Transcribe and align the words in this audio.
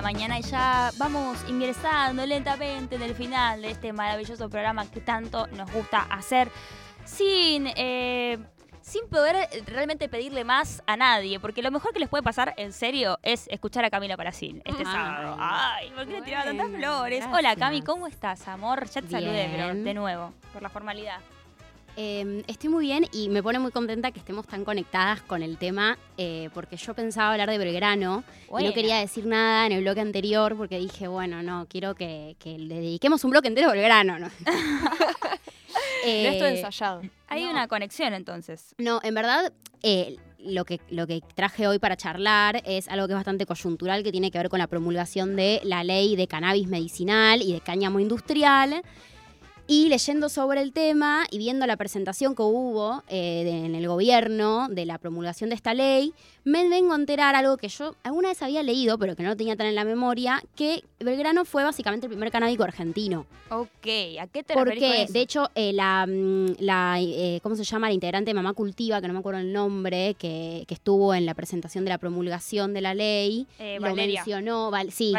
la 0.00 0.12
mañana 0.12 0.38
y 0.38 0.42
ya 0.42 0.90
vamos 0.96 1.44
ingresando 1.46 2.24
lentamente 2.24 2.94
en 2.94 3.02
el 3.02 3.14
final 3.14 3.60
de 3.60 3.70
este 3.72 3.92
maravilloso 3.92 4.48
programa 4.48 4.90
que 4.90 5.02
tanto 5.02 5.46
nos 5.48 5.70
gusta 5.70 6.00
hacer 6.10 6.50
sin... 7.04 7.66
Eh, 7.76 8.38
sin 8.80 9.06
poder 9.08 9.46
realmente 9.66 10.08
pedirle 10.08 10.42
más 10.42 10.82
a 10.86 10.96
nadie, 10.96 11.38
porque 11.38 11.62
lo 11.62 11.70
mejor 11.70 11.92
que 11.92 12.00
les 12.00 12.08
puede 12.08 12.22
pasar, 12.22 12.54
en 12.56 12.72
serio, 12.72 13.18
es 13.22 13.46
escuchar 13.48 13.84
a 13.84 13.90
Camila 13.90 14.16
Paracín 14.16 14.62
este 14.64 14.84
sábado. 14.84 15.36
Ay, 15.38 15.92
¿por 15.94 16.06
qué 16.06 16.12
le 16.12 16.22
tiraba 16.22 16.46
tantas 16.46 16.70
flores? 16.70 17.24
Hola, 17.30 17.54
Cami, 17.54 17.82
¿cómo 17.82 18.06
estás, 18.06 18.48
amor? 18.48 18.86
Ya 18.86 19.02
te 19.02 19.10
saludé, 19.10 19.50
pero 19.52 19.74
de 19.74 19.94
nuevo, 19.94 20.32
por 20.52 20.62
la 20.62 20.70
formalidad. 20.70 21.20
Em, 22.02 22.42
estoy 22.46 22.70
muy 22.70 22.86
bien 22.86 23.04
y 23.12 23.28
me 23.28 23.42
pone 23.42 23.58
muy 23.58 23.72
contenta 23.72 24.10
que 24.10 24.20
estemos 24.20 24.46
tan 24.46 24.64
conectadas 24.64 25.20
con 25.20 25.42
el 25.42 25.58
tema, 25.58 25.98
eh, 26.16 26.48
porque 26.54 26.78
yo 26.78 26.94
pensaba 26.94 27.32
hablar 27.32 27.50
de 27.50 27.58
Belgrano 27.58 28.24
y 28.58 28.64
no 28.64 28.72
quería 28.72 28.96
decir 29.00 29.26
nada 29.26 29.66
en 29.66 29.72
el 29.72 29.82
bloque 29.82 30.00
anterior 30.00 30.56
porque 30.56 30.78
dije, 30.78 31.08
bueno, 31.08 31.42
no, 31.42 31.66
quiero 31.68 31.94
que, 31.94 32.36
le 32.42 32.76
dediquemos 32.76 33.22
un 33.24 33.32
bloque 33.32 33.48
entero 33.48 33.68
a 33.68 33.72
Belgrano. 33.72 34.18
¿no? 34.18 34.28
eh, 36.06 36.28
esto 36.28 36.46
ensayado. 36.46 37.02
Hay 37.28 37.44
una 37.44 37.68
conexión 37.68 38.14
entonces. 38.14 38.74
No, 38.78 39.00
en 39.02 39.14
verdad, 39.14 39.52
eh, 39.82 40.16
lo 40.38 40.64
que, 40.64 40.80
lo 40.88 41.06
que 41.06 41.20
traje 41.34 41.68
hoy 41.68 41.78
para 41.78 41.98
charlar 41.98 42.62
es 42.64 42.88
algo 42.88 43.08
que 43.08 43.12
es 43.12 43.18
bastante 43.18 43.44
coyuntural, 43.44 44.02
que 44.02 44.10
tiene 44.10 44.30
que 44.30 44.38
ver 44.38 44.48
con 44.48 44.58
la 44.58 44.68
promulgación 44.68 45.36
de 45.36 45.60
la 45.64 45.84
ley 45.84 46.16
de 46.16 46.26
cannabis 46.26 46.66
medicinal 46.66 47.42
y 47.42 47.52
de 47.52 47.60
cáñamo 47.60 48.00
industrial. 48.00 48.82
Y 49.72 49.88
leyendo 49.88 50.28
sobre 50.28 50.62
el 50.62 50.72
tema 50.72 51.28
y 51.30 51.38
viendo 51.38 51.64
la 51.64 51.76
presentación 51.76 52.34
que 52.34 52.42
hubo 52.42 53.04
eh, 53.06 53.48
en 53.48 53.76
el 53.76 53.86
gobierno 53.86 54.66
de 54.68 54.84
la 54.84 54.98
promulgación 54.98 55.50
de 55.50 55.54
esta 55.54 55.74
ley, 55.74 56.12
me 56.42 56.68
vengo 56.68 56.92
a 56.92 56.96
enterar 56.96 57.36
algo 57.36 57.56
que 57.56 57.68
yo 57.68 57.94
alguna 58.02 58.30
vez 58.30 58.42
había 58.42 58.64
leído, 58.64 58.98
pero 58.98 59.14
que 59.14 59.22
no 59.22 59.28
lo 59.28 59.36
tenía 59.36 59.54
tan 59.54 59.68
en 59.68 59.76
la 59.76 59.84
memoria, 59.84 60.42
que 60.56 60.82
Belgrano 60.98 61.44
fue 61.44 61.62
básicamente 61.62 62.06
el 62.06 62.10
primer 62.10 62.32
canábico 62.32 62.64
argentino. 62.64 63.26
Ok, 63.50 63.86
¿a 64.20 64.26
qué 64.26 64.42
te 64.42 64.54
Porque, 64.54 65.06
de 65.08 65.20
hecho, 65.20 65.50
eh, 65.54 65.72
la, 65.72 66.04
mm, 66.06 66.56
la 66.58 66.96
eh, 67.00 67.38
¿cómo 67.42 67.54
se 67.54 67.62
llama? 67.62 67.88
La 67.88 67.94
integrante 67.94 68.30
de 68.30 68.34
Mamá 68.34 68.54
Cultiva, 68.54 69.00
que 69.00 69.06
no 69.06 69.12
me 69.12 69.20
acuerdo 69.20 69.40
el 69.40 69.52
nombre, 69.52 70.14
que, 70.14 70.66
estuvo 70.68 71.14
en 71.14 71.26
la 71.26 71.34
presentación 71.34 71.84
de 71.84 71.90
la 71.90 71.98
promulgación 71.98 72.72
de 72.72 72.80
la 72.80 72.94
ley, 72.94 73.46
lo 73.80 73.94
mencionó, 73.94 74.70
sí, 74.90 75.12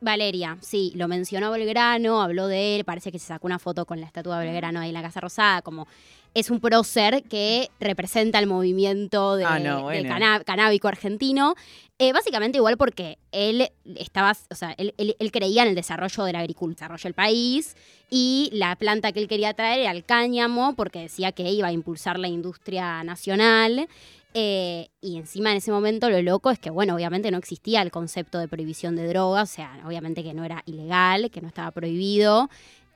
Valeria, 0.00 0.58
sí, 0.60 0.92
lo 0.96 1.08
mencionó 1.08 1.50
Belgrano, 1.50 2.20
habló 2.20 2.48
de 2.48 2.76
él, 2.76 2.84
parece 2.84 3.12
que 3.12 3.18
se 3.18 3.26
sacó 3.26 3.46
una 3.46 3.58
foto 3.58 3.77
con 3.86 4.00
la 4.00 4.06
estatua 4.06 4.40
de 4.40 4.46
Belgrano 4.46 4.80
ahí 4.80 4.88
en 4.88 4.94
la 4.94 5.02
Casa 5.02 5.20
Rosada, 5.20 5.62
como 5.62 5.86
es 6.34 6.50
un 6.50 6.60
prócer 6.60 7.22
que 7.24 7.70
representa 7.80 8.38
el 8.38 8.46
movimiento 8.46 9.36
de, 9.36 9.44
ah, 9.44 10.42
canábico 10.44 10.88
argentino. 10.88 11.54
Eh, 11.98 12.12
básicamente 12.12 12.58
igual 12.58 12.76
porque 12.76 13.18
él 13.32 13.68
estaba, 13.96 14.36
o 14.50 14.54
sea, 14.54 14.72
él, 14.78 14.94
creía 15.32 15.62
en 15.62 15.70
el 15.70 15.74
desarrollo 15.74 16.24
de 16.24 16.32
la 16.32 16.38
agricultura, 16.40 16.86
desarrollo 16.86 17.02
del 17.02 17.14
país, 17.14 17.76
y 18.08 18.50
la 18.52 18.76
planta 18.76 19.10
que 19.10 19.18
él 19.18 19.26
quería 19.26 19.52
traer 19.54 19.80
era 19.80 19.90
el 19.90 20.04
cáñamo, 20.04 20.74
porque 20.76 21.00
decía 21.00 21.32
que 21.32 21.50
iba 21.50 21.68
a 21.68 21.72
impulsar 21.72 22.18
la 22.18 22.28
industria 22.28 23.02
nacional. 23.02 23.88
Eh, 24.34 24.90
y 25.00 25.16
encima 25.16 25.50
en 25.50 25.56
ese 25.56 25.72
momento 25.72 26.10
lo 26.10 26.22
loco 26.22 26.50
es 26.50 26.58
que, 26.58 26.70
bueno, 26.70 26.94
obviamente 26.94 27.30
no 27.30 27.38
existía 27.38 27.82
el 27.82 27.90
concepto 27.90 28.38
de 28.38 28.46
prohibición 28.46 28.94
de 28.94 29.08
drogas, 29.08 29.50
o 29.50 29.54
sea, 29.54 29.80
obviamente 29.84 30.22
que 30.22 30.34
no 30.34 30.44
era 30.44 30.62
ilegal, 30.66 31.30
que 31.30 31.40
no 31.40 31.48
estaba 31.48 31.72
prohibido. 31.72 32.48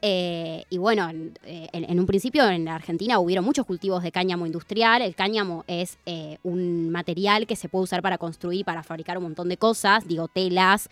Eh, 0.05 0.65
y 0.69 0.79
bueno, 0.79 1.09
eh, 1.45 1.69
en, 1.73 2.01
un 2.01 2.07
principio 2.07 2.49
en 2.49 2.67
Argentina 2.67 3.21
hubieron 3.21 3.45
muchos 3.45 3.65
cultivos 3.65 4.03
de 4.03 4.11
cáñamo 4.11 4.47
industrial. 4.47 5.01
El 5.01 5.15
cáñamo 5.15 5.65
es 5.69 5.97
eh, 6.07 6.39
un 6.43 6.91
material 6.91 7.47
que 7.47 7.55
se 7.55 7.69
puede 7.69 7.85
usar 7.85 8.03
para 8.03 8.19
construir, 8.19 8.65
para 8.65 8.83
fabricar 8.83 9.17
un 9.17 9.25
montón 9.25 9.49
de 9.49 9.57
cosas, 9.57 10.07
digo, 10.09 10.27
telas, 10.27 10.91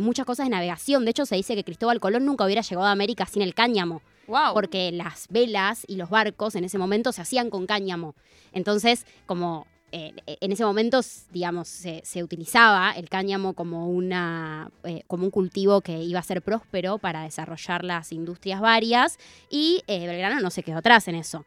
muchas 0.00 0.24
cosas 0.24 0.46
de 0.46 0.50
navegación. 0.50 1.04
De 1.04 1.10
hecho, 1.10 1.26
se 1.26 1.34
dice 1.34 1.56
que 1.56 1.64
Cristóbal 1.64 1.98
Colón 1.98 2.24
nunca 2.24 2.44
hubiera 2.44 2.62
llegado 2.62 2.86
a 2.86 2.92
América 2.92 3.26
sin 3.26 3.42
el 3.42 3.52
cáñamo. 3.52 4.00
Wow. 4.28 4.54
Porque 4.54 4.92
las 4.92 5.26
velas 5.28 5.84
y 5.88 5.96
los 5.96 6.08
barcos 6.08 6.54
en 6.54 6.64
ese 6.64 6.78
momento 6.78 7.10
se 7.10 7.20
hacían 7.20 7.50
con 7.50 7.66
cáñamo. 7.66 8.14
Entonces, 8.52 9.06
como 9.26 9.66
en 9.92 10.52
ese 10.52 10.64
momento, 10.64 11.00
digamos, 11.32 11.68
se, 11.68 12.22
utilizaba 12.22 12.92
el 12.92 13.08
cáñamo 13.10 13.52
como, 13.52 13.88
una, 13.88 14.70
eh, 14.84 15.02
como 15.06 15.24
un 15.24 15.30
cultivo 15.30 15.82
que 15.82 16.02
iba 16.02 16.18
a 16.18 16.22
ser 16.22 16.40
próspero 16.40 16.98
para 16.98 17.22
desarrollar 17.22 17.84
las 17.84 18.10
industrias 18.10 18.60
varias 18.60 19.18
y 19.50 19.82
eh, 19.86 20.06
Belgrano 20.06 20.40
no 20.40 20.50
se 20.50 20.62
quedó 20.62 20.78
atrás 20.78 21.08
en 21.08 21.16
eso. 21.16 21.44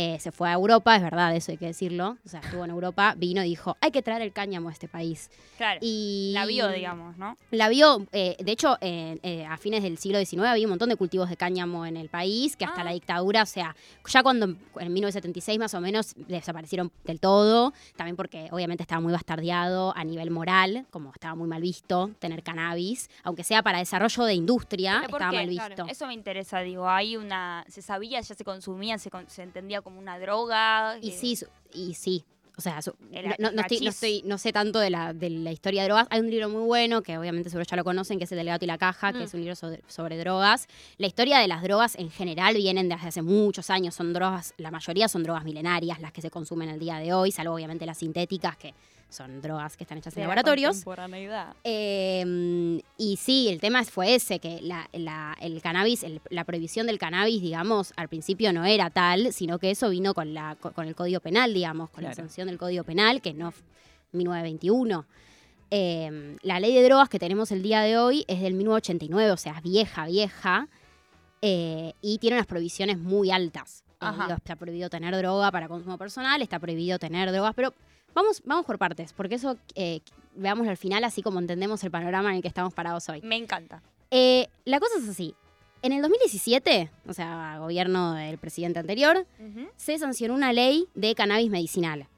Eh, 0.00 0.16
se 0.20 0.30
fue 0.30 0.48
a 0.48 0.52
Europa, 0.52 0.94
es 0.94 1.02
verdad, 1.02 1.34
eso 1.34 1.50
hay 1.50 1.58
que 1.58 1.66
decirlo. 1.66 2.18
O 2.24 2.28
sea, 2.28 2.38
estuvo 2.38 2.64
en 2.64 2.70
Europa, 2.70 3.14
vino 3.16 3.42
y 3.42 3.48
dijo, 3.48 3.76
hay 3.80 3.90
que 3.90 4.00
traer 4.00 4.22
el 4.22 4.32
cáñamo 4.32 4.68
a 4.68 4.72
este 4.72 4.86
país. 4.86 5.28
Claro. 5.56 5.80
Y 5.82 6.30
la 6.34 6.46
vio, 6.46 6.68
digamos, 6.68 7.16
¿no? 7.16 7.36
La 7.50 7.68
vio, 7.68 8.06
eh, 8.12 8.36
de 8.38 8.52
hecho, 8.52 8.78
eh, 8.80 9.44
a 9.50 9.56
fines 9.56 9.82
del 9.82 9.98
siglo 9.98 10.20
XIX 10.20 10.44
había 10.44 10.66
un 10.66 10.70
montón 10.70 10.90
de 10.90 10.94
cultivos 10.94 11.28
de 11.28 11.36
cáñamo 11.36 11.84
en 11.84 11.96
el 11.96 12.10
país, 12.10 12.56
que 12.56 12.64
hasta 12.64 12.82
ah. 12.82 12.84
la 12.84 12.92
dictadura, 12.92 13.42
o 13.42 13.46
sea, 13.46 13.74
ya 14.06 14.22
cuando 14.22 14.46
en 14.46 14.92
1976 14.92 15.58
más 15.58 15.74
o 15.74 15.80
menos 15.80 16.14
desaparecieron 16.28 16.92
del 17.02 17.18
todo, 17.18 17.72
también 17.96 18.14
porque 18.14 18.46
obviamente 18.52 18.84
estaba 18.84 19.00
muy 19.00 19.12
bastardeado 19.12 19.92
a 19.96 20.04
nivel 20.04 20.30
moral, 20.30 20.86
como 20.92 21.10
estaba 21.10 21.34
muy 21.34 21.48
mal 21.48 21.60
visto 21.60 22.12
tener 22.20 22.44
cannabis, 22.44 23.10
aunque 23.24 23.42
sea 23.42 23.64
para 23.64 23.78
desarrollo 23.78 24.26
de 24.26 24.34
industria, 24.34 25.02
estaba 25.04 25.32
mal 25.32 25.48
visto. 25.48 25.86
eso 25.88 26.06
me 26.06 26.14
interesa, 26.14 26.60
digo, 26.60 26.88
hay 26.88 27.16
una, 27.16 27.64
se 27.66 27.82
sabía, 27.82 28.20
ya 28.20 28.36
se 28.36 28.44
consumía, 28.44 28.96
se, 28.98 29.10
se 29.26 29.42
entendía 29.42 29.82
como 29.88 30.00
una 30.00 30.18
droga. 30.18 30.98
Y 31.00 31.12
sí, 31.12 31.38
y 31.72 31.94
sí. 31.94 32.24
O 32.58 32.60
sea, 32.60 32.80
no, 33.38 33.50
estoy, 33.60 34.22
no, 34.24 34.36
sé 34.36 34.52
tanto 34.52 34.80
de 34.80 34.90
la, 34.90 35.14
de 35.14 35.30
la 35.30 35.52
historia 35.52 35.82
de 35.82 35.88
drogas. 35.88 36.08
Hay 36.10 36.18
un 36.18 36.28
libro 36.28 36.48
muy 36.48 36.62
bueno, 36.62 37.02
que 37.02 37.16
obviamente 37.16 37.50
seguro 37.50 37.64
ya 37.64 37.76
lo 37.76 37.84
conocen, 37.84 38.18
que 38.18 38.24
es 38.24 38.32
El 38.32 38.38
Delegado 38.38 38.64
y 38.64 38.66
la 38.66 38.78
Caja, 38.78 39.12
que 39.12 39.20
mm. 39.20 39.22
es 39.22 39.34
un 39.34 39.40
libro 39.40 39.54
sobre, 39.54 40.18
drogas. 40.18 40.66
La 40.96 41.06
historia 41.06 41.38
de 41.38 41.46
las 41.46 41.62
drogas 41.62 41.94
en 41.94 42.10
general 42.10 42.56
vienen 42.56 42.88
desde 42.88 43.06
hace 43.06 43.22
muchos 43.22 43.70
años. 43.70 43.94
Son 43.94 44.12
drogas, 44.12 44.54
la 44.56 44.72
mayoría 44.72 45.06
son 45.06 45.22
drogas 45.22 45.44
milenarias, 45.44 46.00
las 46.00 46.10
que 46.10 46.20
se 46.20 46.30
consumen 46.30 46.68
el 46.68 46.80
día 46.80 46.98
de 46.98 47.12
hoy, 47.14 47.30
salvo 47.30 47.54
obviamente 47.54 47.86
las 47.86 47.98
sintéticas, 47.98 48.56
que 48.56 48.74
son 49.08 49.40
drogas 49.40 49.76
que 49.76 49.84
están 49.84 49.98
hechas 49.98 50.16
en 50.16 50.22
laboratorios. 50.22 50.84
Eh, 51.64 52.80
y 52.98 53.16
sí, 53.16 53.48
el 53.48 53.60
tema 53.60 53.84
fue 53.84 54.14
ese, 54.14 54.38
que 54.38 54.58
el 54.58 55.62
cannabis, 55.62 56.04
la 56.30 56.44
prohibición 56.44 56.86
del 56.86 56.98
cannabis, 56.98 57.40
digamos, 57.40 57.92
al 57.96 58.08
principio 58.08 58.52
no 58.52 58.64
era 58.64 58.90
tal, 58.90 59.32
sino 59.32 59.58
que 59.58 59.70
eso 59.70 59.88
vino 59.90 60.14
con, 60.14 60.34
la, 60.34 60.56
con, 60.56 60.86
el 60.86 60.94
Código 60.94 61.20
Penal, 61.20 61.54
digamos, 61.54 61.90
con 61.90 62.04
la 62.04 62.14
sanción 62.14 62.48
del 62.48 62.58
Código 62.58 62.84
Penal, 62.84 63.22
que 63.22 63.32
no 63.32 63.52
1921. 64.12 65.06
Eh, 65.70 66.36
la 66.42 66.60
ley 66.60 66.74
de 66.74 66.82
drogas 66.82 67.08
que 67.08 67.18
tenemos 67.18 67.52
el 67.52 67.62
día 67.62 67.80
de 67.82 67.98
hoy 67.98 68.24
es 68.28 68.40
del 68.40 68.54
1989, 68.54 69.30
o 69.30 69.36
sea, 69.36 69.52
es 69.56 69.62
vieja, 69.62 70.06
vieja, 70.06 70.68
eh, 71.42 71.92
y 72.00 72.18
tiene 72.18 72.36
unas 72.36 72.46
prohibiciones 72.46 72.98
muy 72.98 73.30
altas. 73.30 73.84
está 74.36 74.56
prohibido 74.56 74.88
tener 74.88 75.16
droga 75.16 75.50
para 75.50 75.68
consumo 75.68 75.98
personal, 75.98 76.40
está 76.40 76.58
prohibido 76.58 76.98
tener 76.98 77.30
drogas, 77.32 77.52
pero 77.54 77.74
Vamos, 78.14 78.42
vamos 78.44 78.66
por 78.66 78.78
partes, 78.78 79.12
porque 79.12 79.36
eso 79.36 79.56
eh, 79.74 80.00
veamos 80.34 80.66
al 80.68 80.76
final, 80.76 81.04
así 81.04 81.22
como 81.22 81.38
entendemos 81.38 81.82
el 81.84 81.90
panorama 81.90 82.30
en 82.30 82.36
el 82.36 82.42
que 82.42 82.48
estamos 82.48 82.74
parados 82.74 83.08
hoy. 83.08 83.20
Me 83.22 83.36
encanta. 83.36 83.82
Eh, 84.10 84.48
la 84.64 84.80
cosa 84.80 84.98
es 84.98 85.08
así. 85.08 85.34
En 85.82 85.92
el 85.92 86.02
2017, 86.02 86.90
o 87.06 87.12
sea, 87.12 87.58
gobierno 87.60 88.14
del 88.14 88.38
presidente 88.38 88.80
anterior, 88.80 89.26
se 89.76 89.96
sancionó 89.98 90.34
una 90.34 90.52
ley 90.52 90.88
de 90.94 91.14
cannabis 91.14 91.50
medicinal. 91.50 92.08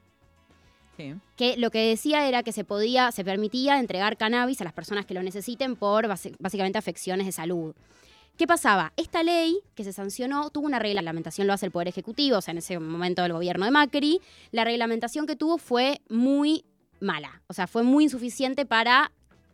Sí. 0.96 1.14
Que 1.36 1.58
lo 1.58 1.70
que 1.70 1.88
decía 1.88 2.26
era 2.26 2.42
que 2.42 2.52
se 2.52 2.64
podía, 2.64 3.12
se 3.12 3.22
permitía 3.22 3.78
entregar 3.78 4.16
cannabis 4.16 4.62
a 4.62 4.64
las 4.64 4.72
personas 4.72 5.04
que 5.04 5.12
lo 5.12 5.22
necesiten 5.22 5.76
por 5.76 6.06
básicamente 6.06 6.78
afecciones 6.78 7.26
de 7.26 7.32
salud. 7.32 7.74
¿Qué 8.40 8.46
pasaba? 8.46 8.94
Esta 8.96 9.22
ley 9.22 9.60
que 9.74 9.84
se 9.84 9.92
sancionó 9.92 10.48
tuvo 10.48 10.64
una 10.64 10.78
reglamentación, 10.78 11.46
lo 11.46 11.52
hace 11.52 11.66
el 11.66 11.72
Poder 11.72 11.88
Ejecutivo, 11.88 12.38
o 12.38 12.40
sea, 12.40 12.52
en 12.52 12.56
ese 12.56 12.78
momento 12.78 13.20
del 13.20 13.34
gobierno 13.34 13.66
de 13.66 13.70
Macri. 13.70 14.18
La 14.50 14.64
reglamentación 14.64 15.26
que 15.26 15.37
tuvo 15.37 15.58
fue 15.58 16.00
muy 16.08 16.64
mala, 17.00 17.42
o 17.48 17.52
sea, 17.52 17.66
fue 17.66 17.82
muy 17.82 18.04
insuficiente 18.04 18.64
para 18.64 19.12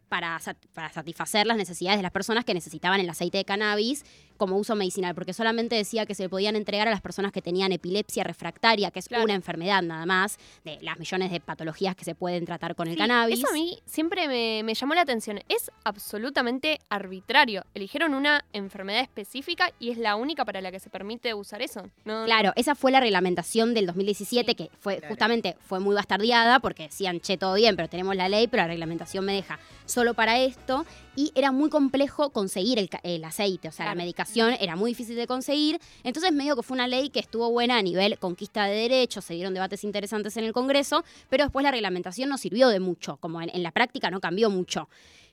para, 0.08 0.40
para, 0.72 0.92
satisfacer 0.92 1.48
las 1.48 1.56
necesidades 1.56 1.98
de 1.98 2.04
las 2.04 2.12
personas 2.12 2.44
que 2.44 2.54
necesitaban 2.54 3.00
el 3.00 3.10
aceite 3.10 3.38
de 3.38 3.44
cannabis 3.44 4.04
como 4.36 4.56
uso 4.56 4.74
medicinal, 4.74 5.14
porque 5.14 5.32
solamente 5.32 5.76
decía 5.76 6.06
que 6.06 6.14
se 6.14 6.28
podían 6.28 6.56
entregar 6.56 6.88
a 6.88 6.90
las 6.90 7.00
personas 7.00 7.32
que 7.32 7.42
tenían 7.42 7.72
epilepsia 7.72 8.24
refractaria, 8.24 8.90
que 8.90 8.98
es 8.98 9.08
una 9.10 9.34
enfermedad 9.34 9.82
nada 9.82 10.06
más, 10.06 10.38
de 10.64 10.78
las 10.82 10.98
millones 10.98 11.30
de 11.30 11.40
patologías 11.40 11.94
que 11.96 12.04
se 12.04 12.14
pueden 12.14 12.44
tratar 12.44 12.74
con 12.74 12.88
el 12.88 12.96
cannabis. 12.96 13.38
Eso 13.38 13.48
a 13.48 13.52
mí 13.52 13.78
siempre 13.84 14.28
me, 14.62 14.74
llamó 14.74 14.94
la 14.94 15.02
atención. 15.02 15.40
Es 15.48 15.70
absolutamente 15.84 16.78
arbitrario. 16.88 17.64
Eligieron 17.74 18.14
una 18.14 18.44
enfermedad 18.52 19.00
específica 19.00 19.72
y 19.78 19.90
es 19.90 19.98
la 19.98 20.16
única 20.16 20.44
para 20.44 20.60
la 20.60 20.70
que 20.70 20.80
se 20.80 20.90
permite 20.90 21.34
usar 21.34 21.62
eso. 21.62 21.82
claro, 22.04 22.52
esa 22.56 22.74
fue 22.74 22.92
la 22.92 23.00
reglamentación 23.00 23.74
del 23.74 23.86
2017, 23.86 24.54
que 24.54 24.70
fue 24.78 25.00
justamente 25.08 25.56
fue 25.60 25.80
muy 25.80 25.94
bastardeada, 25.94 26.60
porque 26.60 26.84
decían, 26.84 27.20
che, 27.20 27.36
todo 27.36 27.54
bien, 27.54 27.76
pero 27.76 27.88
tenemos 27.88 28.16
la 28.16 28.28
ley, 28.28 28.46
pero 28.48 28.62
la 28.62 28.68
reglamentación 28.68 29.24
me 29.24 29.32
deja 29.32 29.58
solo 29.84 30.14
para 30.14 30.38
esto. 30.38 30.84
Y 31.14 31.32
era 31.34 31.50
muy 31.50 31.70
complejo 31.70 32.30
conseguir 32.30 32.78
el, 33.02 33.24
aceite, 33.24 33.68
o 33.68 33.72
sea, 33.72 33.86
la 33.86 33.94
medicación 33.94 34.25
era 34.34 34.76
muy 34.76 34.93
difícil 34.93 35.17
de 35.17 35.26
conseguir. 35.26 35.81
Entonces, 36.05 36.32
medio 36.32 36.56
que 36.56 36.62
fue 36.62 36.75
una 36.75 36.88
ley 36.88 37.11
que 37.11 37.20
estuvo 37.20 37.50
buena 37.50 37.78
a 37.78 37.82
nivel 37.82 38.19
conquista 38.19 38.64
de 38.64 38.75
derechos, 38.75 39.25
se 39.25 39.34
dieron 39.34 39.55
debates 39.55 39.84
interesantes 39.84 40.37
en 40.37 40.44
el 40.44 40.52
Congreso, 40.52 41.05
pero 41.28 41.44
después 41.44 41.62
la 41.62 41.70
reglamentación 41.70 42.28
no 42.28 42.38
sirvió 42.38 42.69
de 42.69 42.81
mucho, 42.81 43.17
como 43.19 43.40
en, 43.43 43.62
la 43.62 43.70
práctica 43.70 44.11
no 44.11 44.20
cambió 44.20 44.50
mucho. 44.50 44.88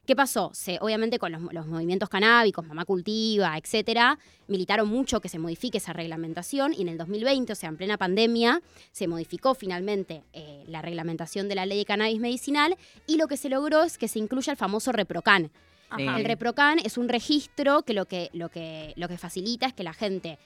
¿Qué 0.05 0.17
pasó? 0.17 0.51
Obviamente 0.81 1.17
con 1.17 1.31
los, 1.31 1.65
movimientos 1.65 2.09
canábicos, 2.09 2.67
mamá 2.67 2.83
cultiva, 2.83 3.57
etcétera, 3.57 4.19
militaron 4.49 4.89
mucho 4.89 5.21
que 5.21 5.29
se 5.29 5.39
modifique 5.39 5.77
esa 5.77 5.93
reglamentación 5.93 6.73
y 6.73 6.81
en 6.81 6.89
el 6.89 6.97
2020, 6.97 7.53
o 7.53 7.55
sea, 7.55 7.69
en 7.69 7.77
plena 7.77 7.97
pandemia, 7.97 8.61
se 8.91 9.07
modificó 9.07 9.55
finalmente 9.55 10.23
eh, 10.33 10.65
la 10.67 10.81
reglamentación 10.81 11.47
de 11.47 11.55
la 11.55 11.65
ley 11.65 11.77
de 11.77 11.85
cannabis 11.85 12.19
medicinal 12.19 12.75
y 13.07 13.15
lo 13.15 13.27
que 13.27 13.37
se 13.37 13.47
logró 13.47 13.83
es 13.83 13.97
que 13.97 14.09
se 14.09 14.19
incluya 14.19 14.51
el 14.51 14.57
famoso 14.57 14.91
ReproCan. 14.91 15.51
El 15.97 16.25
ReproCan 16.25 16.79
es 16.79 16.97
un 16.97 17.09
registro 17.09 17.83
que 17.83 17.93
lo 17.93 18.05
que, 18.05 18.29
lo, 18.33 18.49
que 18.49 18.93
lo 18.95 19.07
que 19.07 19.17
facilita 19.17 19.67
es 19.67 19.73
que 19.73 19.83
la 19.83 19.93
gente, 19.93 20.37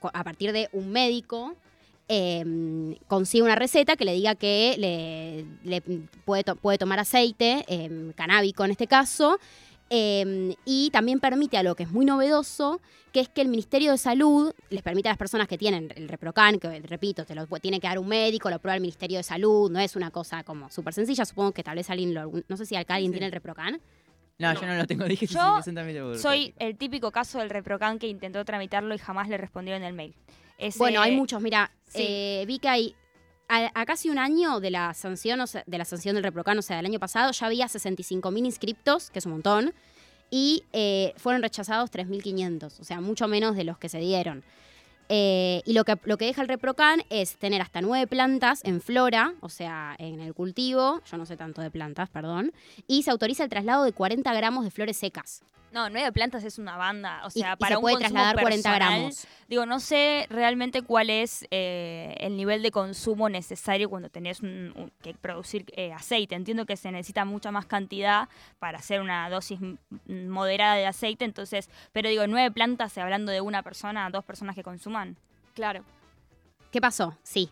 a 0.00 0.24
partir 0.24 0.52
de 0.52 0.68
un 0.72 0.90
médico, 0.90 1.56
eh, 2.08 2.96
consigue 3.08 3.42
una 3.42 3.56
receta 3.56 3.96
que 3.96 4.04
le 4.04 4.14
diga 4.14 4.36
que 4.36 4.76
le, 5.64 5.80
puede, 6.24 6.44
puede, 6.54 6.78
tomar 6.78 7.00
aceite, 7.00 7.64
em, 7.66 8.12
canábico 8.12 8.64
en 8.64 8.70
este 8.70 8.86
caso, 8.86 9.38
em, 9.90 10.54
y 10.64 10.90
también 10.90 11.18
permite 11.18 11.56
a 11.56 11.64
lo 11.64 11.74
que 11.74 11.82
es 11.82 11.90
muy 11.90 12.04
novedoso, 12.04 12.80
que 13.12 13.20
es 13.20 13.28
que 13.28 13.40
el 13.40 13.48
Ministerio 13.48 13.90
de 13.90 13.98
Salud 13.98 14.52
les 14.70 14.82
permite 14.82 15.08
a 15.08 15.12
las 15.12 15.18
personas 15.18 15.48
que 15.48 15.58
tienen 15.58 15.92
el 15.96 16.08
ReproCan, 16.08 16.60
que 16.60 16.80
repito, 16.80 17.24
te 17.24 17.34
lo 17.34 17.46
tiene 17.60 17.80
que 17.80 17.88
dar 17.88 17.98
un 17.98 18.08
médico, 18.08 18.50
lo 18.50 18.58
prueba 18.60 18.76
el 18.76 18.82
Ministerio 18.82 19.16
de 19.18 19.22
Salud, 19.24 19.70
no 19.70 19.80
es 19.80 19.96
una 19.96 20.10
cosa 20.10 20.44
como 20.44 20.70
súper 20.70 20.94
sencilla, 20.94 21.24
supongo 21.24 21.52
que 21.52 21.64
tal 21.64 21.76
vez 21.76 21.90
alguien, 21.90 22.14
lo, 22.14 22.30
no 22.46 22.56
sé 22.56 22.66
si 22.66 22.76
acá 22.76 22.94
alguien 22.94 23.12
tiene 23.12 23.26
el 23.26 23.32
ReproCan. 23.32 23.80
No, 24.38 24.52
yo 24.54 24.66
no 24.66 24.74
lo 24.74 24.86
tengo, 24.86 25.04
dije 25.08 25.26
yo 25.26 25.60
soy 26.18 26.54
el 26.58 26.76
típico 26.76 27.10
caso 27.10 27.38
del 27.38 27.50
ReproCan 27.50 27.98
que 27.98 28.06
intentó 28.06 28.44
tramitarlo 28.44 28.94
y 28.94 28.98
jamás 28.98 29.28
le 29.28 29.38
respondieron 29.38 29.82
el 29.82 29.94
mail 29.94 30.14
bueno, 30.76 31.00
hay 31.00 31.14
muchos. 31.14 31.40
Mira, 31.40 31.70
eh, 31.94 32.44
vi 32.46 32.58
que 32.58 32.68
hay 32.68 32.94
a, 33.48 33.86
casi 33.86 34.10
un 34.10 34.18
año 34.18 34.60
de 34.60 34.70
la 34.70 34.94
sanción, 34.94 35.40
de 35.66 35.78
la 35.78 35.84
sanción 35.84 36.14
del 36.14 36.24
reprocan, 36.24 36.58
o 36.58 36.62
sea, 36.62 36.76
del 36.76 36.86
año 36.86 36.98
pasado, 36.98 37.32
ya 37.32 37.46
había 37.46 37.66
65.000 37.66 38.44
inscriptos, 38.44 39.10
que 39.10 39.18
es 39.18 39.26
un 39.26 39.32
montón, 39.32 39.74
y 40.30 40.64
eh, 40.72 41.14
fueron 41.16 41.42
rechazados 41.42 41.90
3.500, 41.92 42.80
o 42.80 42.84
sea, 42.84 43.00
mucho 43.00 43.28
menos 43.28 43.56
de 43.56 43.64
los 43.64 43.78
que 43.78 43.88
se 43.88 43.98
dieron. 43.98 44.42
Eh, 45.08 45.62
y 45.64 45.72
lo 45.72 45.84
que, 45.84 45.96
lo 46.04 46.16
que 46.16 46.26
deja 46.26 46.42
el 46.42 46.48
reprocan 46.48 47.02
es 47.10 47.36
tener 47.36 47.62
hasta 47.62 47.80
nueve 47.80 48.06
plantas 48.06 48.64
en 48.64 48.80
flora, 48.80 49.34
o 49.40 49.48
sea, 49.48 49.94
en 49.98 50.20
el 50.20 50.34
cultivo, 50.34 51.00
yo 51.10 51.16
no 51.16 51.26
sé 51.26 51.36
tanto 51.36 51.62
de 51.62 51.70
plantas, 51.70 52.08
perdón, 52.08 52.52
y 52.88 53.04
se 53.04 53.10
autoriza 53.10 53.44
el 53.44 53.50
traslado 53.50 53.84
de 53.84 53.92
40 53.92 54.32
gramos 54.34 54.64
de 54.64 54.70
flores 54.70 54.96
secas. 54.96 55.42
No, 55.76 55.90
nueve 55.90 56.10
plantas 56.10 56.42
es 56.42 56.58
una 56.58 56.78
banda. 56.78 57.20
O 57.26 57.28
sea, 57.28 57.54
para 57.54 57.76
se 57.76 57.80
puede 57.82 57.98
trasladar 57.98 58.40
40 58.40 58.74
gramos. 58.76 59.26
Digo, 59.46 59.66
no 59.66 59.78
sé 59.78 60.26
realmente 60.30 60.80
cuál 60.80 61.10
es 61.10 61.46
eh, 61.50 62.16
el 62.18 62.34
nivel 62.34 62.62
de 62.62 62.70
consumo 62.70 63.28
necesario 63.28 63.90
cuando 63.90 64.08
tenés 64.08 64.40
que 65.02 65.12
producir 65.20 65.66
eh, 65.76 65.92
aceite. 65.92 66.34
Entiendo 66.34 66.64
que 66.64 66.78
se 66.78 66.90
necesita 66.90 67.26
mucha 67.26 67.50
más 67.50 67.66
cantidad 67.66 68.30
para 68.58 68.78
hacer 68.78 69.02
una 69.02 69.28
dosis 69.28 69.60
moderada 70.06 70.76
de 70.76 70.86
aceite. 70.86 71.26
Entonces, 71.26 71.68
pero 71.92 72.08
digo, 72.08 72.26
nueve 72.26 72.50
plantas, 72.50 72.96
hablando 72.96 73.30
de 73.30 73.42
una 73.42 73.62
persona, 73.62 74.08
dos 74.08 74.24
personas 74.24 74.54
que 74.54 74.62
consuman. 74.62 75.18
Claro. 75.52 75.84
¿Qué 76.72 76.80
pasó? 76.80 77.18
Sí. 77.22 77.50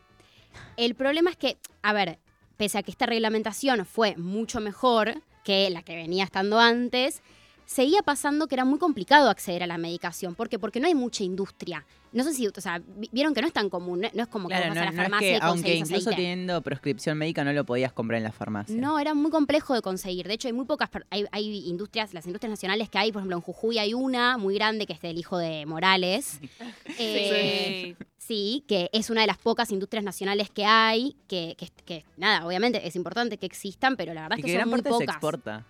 El 0.78 0.94
problema 0.94 1.28
es 1.28 1.36
que, 1.36 1.58
a 1.82 1.92
ver, 1.92 2.18
pese 2.56 2.78
a 2.78 2.82
que 2.82 2.90
esta 2.90 3.04
reglamentación 3.04 3.84
fue 3.84 4.16
mucho 4.16 4.60
mejor 4.60 5.20
que 5.44 5.68
la 5.68 5.82
que 5.82 5.94
venía 5.94 6.24
estando 6.24 6.58
antes, 6.58 7.20
seguía 7.66 8.02
pasando 8.02 8.46
que 8.46 8.54
era 8.54 8.64
muy 8.64 8.78
complicado 8.78 9.30
acceder 9.30 9.62
a 9.62 9.66
la 9.66 9.78
medicación. 9.78 10.34
¿Por 10.34 10.48
qué? 10.48 10.58
Porque 10.58 10.80
no 10.80 10.86
hay 10.86 10.94
mucha 10.94 11.24
industria. 11.24 11.84
No 12.12 12.22
sé 12.22 12.32
si, 12.32 12.46
o 12.46 12.52
sea, 12.58 12.80
vieron 13.10 13.34
que 13.34 13.40
no 13.40 13.48
es 13.48 13.52
tan 13.52 13.68
común, 13.68 14.02
no, 14.14 14.22
es 14.22 14.28
como 14.28 14.48
que 14.48 14.54
vas 14.54 14.76
a 14.76 14.84
la 14.84 14.92
farmacia 14.92 15.38
Aunque 15.42 15.74
incluso 15.74 16.10
teniendo 16.10 16.62
prescripción 16.62 17.18
médica 17.18 17.42
no 17.42 17.52
lo 17.52 17.64
podías 17.64 17.92
comprar 17.92 18.18
en 18.18 18.24
la 18.24 18.30
farmacia. 18.30 18.76
No, 18.76 19.00
era 19.00 19.14
muy 19.14 19.32
complejo 19.32 19.74
de 19.74 19.82
conseguir. 19.82 20.28
De 20.28 20.34
hecho, 20.34 20.46
hay 20.46 20.52
muy 20.52 20.64
pocas, 20.64 20.90
hay, 21.10 21.68
industrias, 21.68 22.14
las 22.14 22.26
industrias 22.26 22.50
nacionales 22.50 22.88
que 22.88 22.98
hay, 22.98 23.10
por 23.10 23.20
ejemplo, 23.20 23.36
en 23.36 23.42
Jujuy 23.42 23.78
hay 23.78 23.94
una 23.94 24.38
muy 24.38 24.54
grande 24.54 24.86
que 24.86 24.92
es 24.92 25.00
del 25.00 25.18
hijo 25.18 25.38
de 25.38 25.66
Morales. 25.66 26.40
Eh, 26.98 27.96
sí. 27.98 28.06
sí. 28.18 28.64
que 28.68 28.90
es 28.92 29.10
una 29.10 29.22
de 29.22 29.26
las 29.26 29.38
pocas 29.38 29.72
industrias 29.72 30.04
nacionales 30.04 30.50
que 30.50 30.64
hay, 30.64 31.16
que, 31.26 31.56
que, 31.84 32.04
nada, 32.16 32.46
obviamente 32.46 32.86
es 32.86 32.94
importante 32.94 33.38
que 33.38 33.46
existan, 33.46 33.96
pero 33.96 34.14
la 34.14 34.22
verdad 34.22 34.38
es 34.38 34.44
que, 34.44 34.60
son 34.60 34.68
muy 34.68 34.82
pocas. 34.82 34.98
Se 34.98 35.04
exporta 35.04 35.64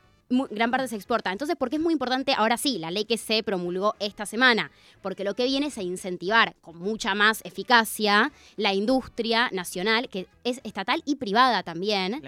gran 0.51 0.71
parte 0.71 0.89
se 0.89 0.97
exporta. 0.97 1.33
Entonces, 1.33 1.57
¿por 1.57 1.71
qué 1.71 1.77
es 1.77 1.83
muy 1.83 1.93
importante 1.93 2.35
ahora 2.37 2.57
sí 2.57 2.79
la 2.79 2.91
ley 2.91 3.05
que 3.05 3.19
se 3.19 3.43
promulgó 3.43 3.95
esta 4.01 4.27
semana? 4.27 4.71
Porque 5.03 5.25
lo 5.25 5.35
que 5.35 5.45
viene 5.45 5.67
es 5.67 5.79
a 5.79 5.83
incentivar 5.83 6.55
con 6.61 6.79
mucha 6.79 7.15
más 7.15 7.41
eficacia 7.45 8.33
la 8.57 8.75
industria 8.75 9.49
nacional, 9.53 10.09
que 10.09 10.27
es 10.45 10.61
estatal 10.65 11.03
y 11.05 11.17
privada 11.17 11.63
también, 11.63 12.23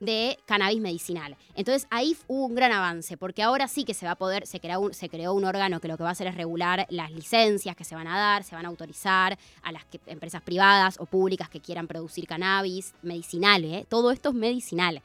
de 0.00 0.38
cannabis 0.46 0.80
medicinal. 0.80 1.36
Entonces, 1.54 1.86
ahí 1.90 2.16
hubo 2.28 2.46
un 2.46 2.54
gran 2.54 2.72
avance, 2.72 3.16
porque 3.16 3.42
ahora 3.42 3.68
sí 3.68 3.84
que 3.84 3.94
se 3.94 4.06
va 4.06 4.12
a 4.12 4.16
poder, 4.16 4.46
se 4.46 4.60
creó, 4.60 4.80
un, 4.80 4.94
se 4.94 5.08
creó 5.08 5.32
un 5.32 5.44
órgano 5.44 5.80
que 5.80 5.88
lo 5.88 5.96
que 5.96 6.02
va 6.02 6.10
a 6.10 6.12
hacer 6.12 6.26
es 6.26 6.34
regular 6.34 6.86
las 6.90 7.10
licencias 7.10 7.76
que 7.76 7.84
se 7.84 7.94
van 7.94 8.06
a 8.06 8.18
dar, 8.18 8.44
se 8.44 8.54
van 8.54 8.66
a 8.66 8.68
autorizar 8.68 9.38
a 9.62 9.72
las 9.72 9.82
empresas 10.06 10.42
privadas 10.42 10.96
o 10.98 11.06
públicas 11.06 11.48
que 11.48 11.60
quieran 11.60 11.86
producir 11.86 12.26
cannabis 12.26 12.94
medicinal, 13.02 13.64
¿eh? 13.64 13.86
todo 13.88 14.10
esto 14.10 14.30
es 14.30 14.34
medicinal. 14.34 15.02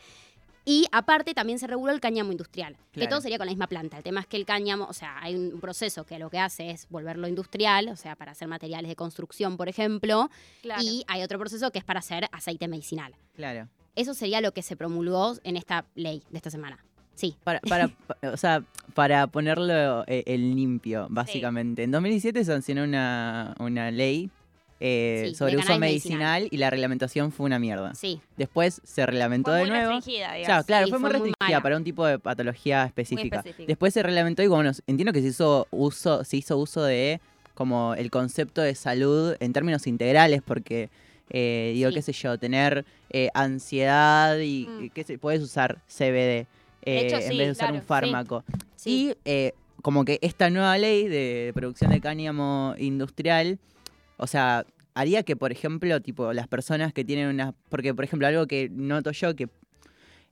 Y 0.69 0.85
aparte 0.91 1.33
también 1.33 1.59
se 1.59 1.65
reguló 1.65 1.93
el 1.93 2.01
cáñamo 2.01 2.33
industrial, 2.33 2.75
que 2.91 3.07
todo 3.07 3.21
sería 3.21 3.37
con 3.37 3.47
la 3.47 3.51
misma 3.51 3.67
planta. 3.67 3.95
El 3.95 4.03
tema 4.03 4.19
es 4.19 4.27
que 4.27 4.35
el 4.35 4.45
cáñamo, 4.45 4.83
o 4.83 4.91
sea, 4.91 5.17
hay 5.21 5.33
un 5.33 5.61
proceso 5.61 6.03
que 6.03 6.19
lo 6.19 6.29
que 6.29 6.39
hace 6.39 6.71
es 6.71 6.89
volverlo 6.89 7.29
industrial, 7.29 7.87
o 7.87 7.95
sea, 7.95 8.17
para 8.17 8.33
hacer 8.33 8.49
materiales 8.49 8.89
de 8.89 8.97
construcción, 8.97 9.55
por 9.55 9.69
ejemplo, 9.69 10.29
y 10.81 11.05
hay 11.07 11.23
otro 11.23 11.39
proceso 11.39 11.71
que 11.71 11.79
es 11.79 11.85
para 11.85 11.99
hacer 11.99 12.27
aceite 12.33 12.67
medicinal. 12.67 13.15
Claro. 13.33 13.69
Eso 13.95 14.13
sería 14.13 14.41
lo 14.41 14.51
que 14.51 14.61
se 14.61 14.75
promulgó 14.75 15.35
en 15.45 15.55
esta 15.55 15.85
ley 15.95 16.21
de 16.31 16.37
esta 16.37 16.49
semana. 16.49 16.83
Sí. 17.15 17.37
Para, 17.45 17.61
para, 17.61 17.89
o 18.33 18.35
sea, 18.35 18.61
para 18.93 19.27
ponerlo 19.27 20.03
eh, 20.05 20.23
en 20.25 20.53
limpio, 20.53 21.07
básicamente. 21.09 21.83
En 21.83 21.91
2017 21.91 22.43
sancionó 22.43 22.83
una, 22.83 23.55
una 23.57 23.89
ley 23.89 24.29
eh, 24.79 25.33
sobre 25.35 25.57
uso 25.57 25.79
medicinal, 25.79 26.47
y 26.51 26.57
la 26.57 26.69
reglamentación 26.69 27.31
fue 27.31 27.47
una 27.47 27.57
mierda. 27.57 27.95
Sí. 27.95 28.21
Después 28.35 28.79
se 28.83 29.06
reglamentó 29.06 29.51
de 29.51 29.65
nuevo. 29.65 30.00
claro, 30.65 30.88
fue, 30.88 31.00
muy 31.00 31.09
restringida 31.09 31.62
para 31.62 31.77
un 31.77 31.83
tipo 31.83 32.06
de 32.06 32.19
patología 32.19 32.85
específica. 32.85 33.44
Después 33.65 33.94
se 33.94 34.03
reglamentó 34.03 34.44
y 34.44 34.47
bueno, 34.47 34.71
entiendo 34.85 35.13
que 35.13 35.21
se 35.21 35.29
hizo 35.29 35.68
uso, 35.71 36.24
se 36.24 36.38
hizo 36.38 36.57
uso 36.57 36.83
de 36.83 37.19
como 37.56 37.95
el 37.95 38.12
concepto 38.12 38.62
de 38.62 38.75
salud 38.75 39.35
en 39.39 39.51
términos 39.51 39.88
integrales, 39.88 40.44
porque 40.45 40.89
eh, 41.31 41.71
digo, 41.73 41.89
qué 41.89 42.03
sé 42.03 42.13
yo, 42.13 42.38
tener 42.38 42.85
eh, 43.09 43.30
ansiedad 43.33 44.37
y 44.37 44.68
mm. 44.68 44.90
que 44.90 45.04
se, 45.04 45.18
puedes 45.18 45.42
usar 45.42 45.81
CBD 45.87 46.45
en 46.83 47.07
vez 47.11 47.30
de 47.30 47.51
usar 47.51 47.73
un 47.73 47.81
fármaco. 47.81 48.44
Y 48.85 49.13
como 49.81 50.06
que 50.06 50.19
esta 50.21 50.51
nueva 50.51 50.78
ley 50.78 51.07
de 51.07 51.51
producción 51.56 51.90
de 51.92 51.99
cáñamo 51.99 52.75
industrial 52.78 53.57
o 54.18 54.28
sea, 54.28 54.66
haría 54.97 55.23
que, 55.23 55.35
por 55.35 55.51
ejemplo, 55.51 56.01
tipo, 56.01 56.33
las 56.33 56.47
personas 56.47 56.92
que 56.92 57.06
tienen 57.06 57.27
una. 57.27 57.54
Porque, 57.69 57.94
por 57.94 58.04
ejemplo, 58.04 58.27
algo 58.27 58.47
que 58.47 58.69
noto 58.69 59.11
yo 59.11 59.35
que. 59.35 59.47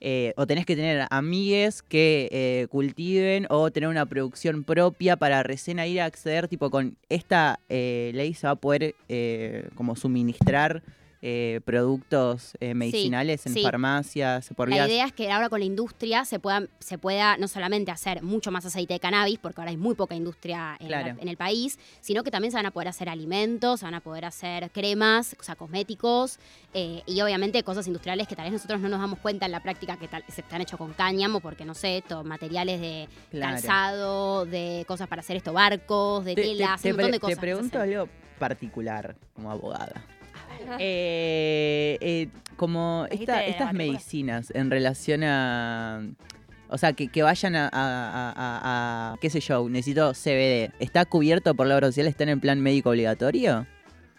Eh, 0.01 0.33
o 0.35 0.45
tenés 0.45 0.65
que 0.65 0.75
tener 0.75 1.07
amigues 1.09 1.81
que 1.81 2.27
eh, 2.31 2.67
cultiven 2.69 3.47
o 3.49 3.71
tener 3.71 3.87
una 3.87 4.05
producción 4.05 4.65
propia 4.65 5.15
para 5.15 5.41
recién 5.41 5.79
ir 5.79 6.01
a 6.01 6.05
acceder, 6.05 6.49
tipo 6.49 6.69
con 6.69 6.97
esta 7.07 7.61
eh, 7.69 8.11
ley 8.13 8.33
se 8.33 8.45
va 8.45 8.51
a 8.51 8.55
poder 8.57 8.93
como 9.75 9.95
suministrar 9.95 10.83
eh, 11.27 11.59
productos 11.65 12.55
eh, 12.59 12.75
medicinales 12.75 13.47
en 13.47 13.55
farmacias, 13.55 14.47
por 14.55 14.69
La 14.69 14.85
idea 14.85 15.07
es 15.07 15.11
que 15.11 15.31
ahora 15.31 15.49
con 15.49 15.59
la 15.59 15.65
industria 15.65 16.23
se 16.23 16.37
pueda, 16.37 16.67
se 16.77 16.99
pueda 16.99 17.35
no 17.37 17.47
solamente 17.47 17.89
hacer 17.89 18.21
mucho 18.21 18.51
más 18.51 18.63
aceite 18.67 18.93
de 18.93 18.99
cannabis, 18.99 19.39
porque 19.39 19.59
ahora 19.59 19.71
hay 19.71 19.77
muy 19.77 19.95
poca 19.95 20.13
industria 20.13 20.77
en, 20.79 21.27
el 21.27 21.35
país, 21.35 21.79
sino 21.99 22.23
que 22.23 22.29
también 22.29 22.51
se 22.51 22.57
van 22.57 22.67
a 22.67 22.71
poder 22.71 22.89
hacer 22.89 23.09
alimentos, 23.09 23.79
se 23.79 23.87
van 23.87 23.95
a 23.95 24.01
poder 24.01 24.23
hacer 24.23 24.69
cremas, 24.69 25.35
o 25.39 25.41
sea, 25.41 25.55
cosméticos, 25.55 26.37
eh, 26.75 27.01
y 27.07 27.19
obviamente 27.21 27.63
cosas 27.63 27.87
industriales 27.87 28.27
que 28.27 28.35
tal 28.35 28.43
vez 28.43 28.53
nosotros 28.53 28.79
no 28.79 28.87
nos 28.87 28.99
damos 28.99 29.17
cuenta 29.17 29.47
en 29.47 29.51
la 29.51 29.63
práctica 29.63 29.97
que 29.97 30.07
tal, 30.07 30.23
se 30.27 30.41
están 30.41 30.61
hechos 30.61 30.77
con 30.77 30.93
cáñamo, 30.93 31.39
porque 31.39 31.65
no 31.65 31.73
sé, 31.73 32.03
materiales 32.23 32.79
de 32.79 33.09
calzado, 33.31 34.45
de 34.45 34.85
cosas 34.87 35.07
para 35.07 35.21
hacer 35.21 35.37
esto, 35.37 35.53
barcos, 35.53 36.23
de 36.23 36.35
telas, 36.35 36.85
un 36.85 36.91
montón 36.91 37.11
de 37.13 37.19
cosas. 37.19 37.35
Te 37.35 37.41
pregunto 37.41 37.79
algo 37.79 38.07
particular 38.37 39.15
como 39.33 39.49
abogada. 39.49 40.03
Eh, 40.79 41.97
eh, 42.01 42.27
como 42.55 43.07
estas 43.09 43.73
medicinas 43.73 44.51
en 44.55 44.71
relación 44.71 45.23
a... 45.23 46.01
O 46.67 46.77
sea, 46.77 46.93
que, 46.93 47.23
vayan 47.23 47.53
a, 47.55 49.15
qué 49.21 49.29
sé 49.29 49.39
yo, 49.39 49.69
necesito 49.69 50.13
CBD. 50.13 50.73
¿Está 50.79 51.05
cubierto 51.05 51.53
por 51.53 51.67
la 51.67 51.75
obra 51.75 51.87
social? 51.87 52.07
¿Está 52.07 52.23
en 52.23 52.29
el 52.29 52.39
plan 52.39 52.59
médico 52.59 52.89
obligatorio? 52.89 53.67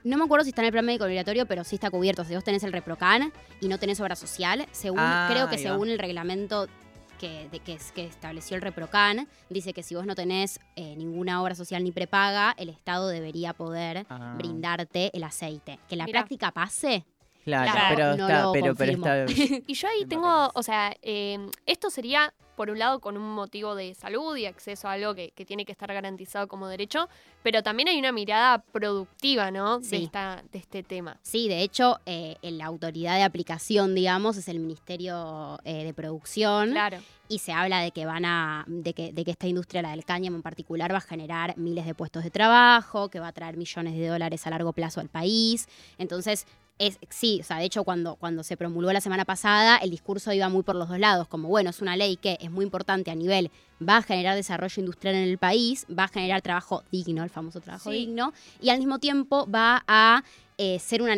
No 0.05 0.17
me 0.17 0.25
acuerdo 0.25 0.45
si 0.45 0.50
está 0.50 0.62
en 0.62 0.67
el 0.67 0.73
plan 0.73 0.87
médico 0.87 1.05
obligatorio, 1.05 1.47
pero 1.47 1.65
sí 1.65 1.75
está 1.75 1.91
cubierto. 1.91 2.25
Si 2.25 2.35
vos 2.35 2.45
tenés 2.45 2.62
el 2.62 2.73
ReproCan 2.73 3.33
y 3.61 3.67
no 3.67 3.79
tenés 3.79 4.00
obra 4.00 4.15
social, 4.15 4.67
según, 4.71 5.00
ah, 5.00 5.26
creo 5.29 5.50
que 5.50 5.59
según 5.59 5.88
el 5.88 5.99
reglamento 5.99 6.69
que, 7.17 7.49
de, 7.51 7.61
que, 7.61 7.79
que 7.95 8.05
estableció 8.05 8.57
el 8.57 8.63
ReproCan, 8.63 9.29
dice 9.51 9.73
que 9.73 9.83
si 9.83 9.95
vos 9.95 10.07
no 10.07 10.15
tenés 10.15 10.61
eh, 10.77 10.95
ninguna 10.97 11.43
obra 11.43 11.55
social 11.55 11.83
ni 11.85 11.93
prepaga, 11.93 12.55
el 12.59 12.69
Estado 12.69 13.09
debería 13.09 13.53
poder 13.53 14.07
ah. 14.09 14.35
brindarte 14.37 15.11
el 15.15 15.25
aceite. 15.25 15.79
Que 15.89 15.97
la 15.97 16.07
práctica 16.07 16.53
pase, 16.53 17.05
Claro, 17.45 17.73
pero, 17.95 18.11
está, 18.11 18.53
pero, 18.53 18.75
pero, 18.75 18.93
está, 18.93 19.25
Y 19.69 19.75
yo 19.75 19.87
ahí 19.87 20.05
tengo, 20.05 20.51
o 20.53 20.63
sea, 20.65 20.93
eh, 21.01 21.39
esto 21.65 21.91
sería 21.91 22.35
por 22.57 22.71
un 22.71 22.79
lado 22.79 23.01
con 23.01 23.17
un 23.17 23.35
motivo 23.35 23.75
de 23.75 23.95
salud 23.95 24.37
y 24.37 24.47
acceso 24.47 24.89
a 24.89 24.93
algo 24.93 25.15
que, 25.15 25.31
tiene 25.47 25.65
que 25.65 25.73
estar 25.73 25.93
garantizado 25.93 26.49
como 26.49 26.67
derecho, 26.67 27.09
pero 27.43 27.63
también 27.63 27.89
hay 27.89 27.99
una 27.99 28.11
mirada 28.11 28.59
productiva, 28.59 29.51
¿no? 29.51 29.79
De, 29.79 29.99
esta, 29.99 30.43
de 30.51 30.59
este 30.59 30.83
tema. 30.83 31.19
Sí, 31.23 31.49
de 31.49 31.63
hecho, 31.63 32.01
eh, 32.07 32.37
la 32.43 32.65
autoridad 32.67 33.17
de 33.17 33.23
aplicación, 33.23 33.95
digamos, 33.95 34.37
es 34.37 34.49
el 34.49 34.59
Ministerio 34.59 35.61
eh, 35.65 35.85
de 35.85 35.95
Producción. 35.95 36.71
Claro. 36.73 36.99
Y 37.29 37.41
se 37.41 37.53
habla 37.53 37.81
de 37.81 37.91
que 37.91 38.07
van 38.07 38.25
a, 38.25 38.65
de 38.67 38.95
que, 38.95 39.13
de 39.13 39.25
que 39.25 39.33
esta 39.33 39.47
industria, 39.47 39.83
la 39.83 39.91
del 39.91 40.05
cáñamo 40.05 40.37
en 40.37 40.43
particular, 40.43 40.93
va 40.93 40.99
a 40.99 41.03
generar 41.03 41.57
miles 41.59 41.85
de 41.85 41.95
puestos 41.95 42.25
de 42.25 42.31
trabajo, 42.31 43.09
que 43.09 43.21
va 43.21 43.29
a 43.29 43.33
traer 43.33 43.57
millones 43.57 43.95
de 43.95 44.07
dólares 44.07 44.47
a 44.47 44.51
largo 44.51 44.73
plazo 44.73 45.01
al 45.01 45.09
país. 45.09 45.69
Entonces, 45.99 46.47
es, 46.78 46.99
sí, 47.09 47.38
o 47.40 47.45
sea, 47.45 47.59
de 47.59 47.64
hecho 47.64 47.85
cuando, 47.85 48.16
cuando 48.16 48.42
se 48.42 48.56
promulgó 48.56 48.92
la 48.92 49.00
semana 49.00 49.25
pasada, 49.25 49.78
el 49.78 49.90
discurso 49.90 50.33
iba 50.33 50.49
muy 50.49 50.62
por 50.62 50.76
los 50.76 50.88
dos 50.88 50.99
lados, 50.99 51.26
como 51.28 51.49
bueno, 51.49 51.71
es 51.71 51.80
una 51.80 51.97
ley 51.97 52.16
que 52.16 52.38
es 52.40 52.50
muy 52.50 52.64
importante 52.64 53.11
a 53.11 53.14
nivel, 53.14 53.50
va 53.87 53.99
a 53.99 54.02
generar 54.02 54.35
desarrollo 54.35 54.80
industrial 54.80 55.14
en 55.14 55.28
el 55.28 55.38
país, 55.38 55.87
va 55.87 56.04
a 56.04 56.09
generar 56.09 56.42
trabajo 56.42 56.83
digno, 56.92 57.25
el 57.25 57.30
famoso 57.30 57.61
trabajo 57.61 57.90
digno, 57.90 58.33
y 58.61 58.71
al 58.71 58.78
mismo 58.78 58.99
tiempo 58.99 59.49
va 59.50 59.85
a 59.87 60.23
eh, 60.59 60.78
ser 60.78 61.02
una 61.02 61.14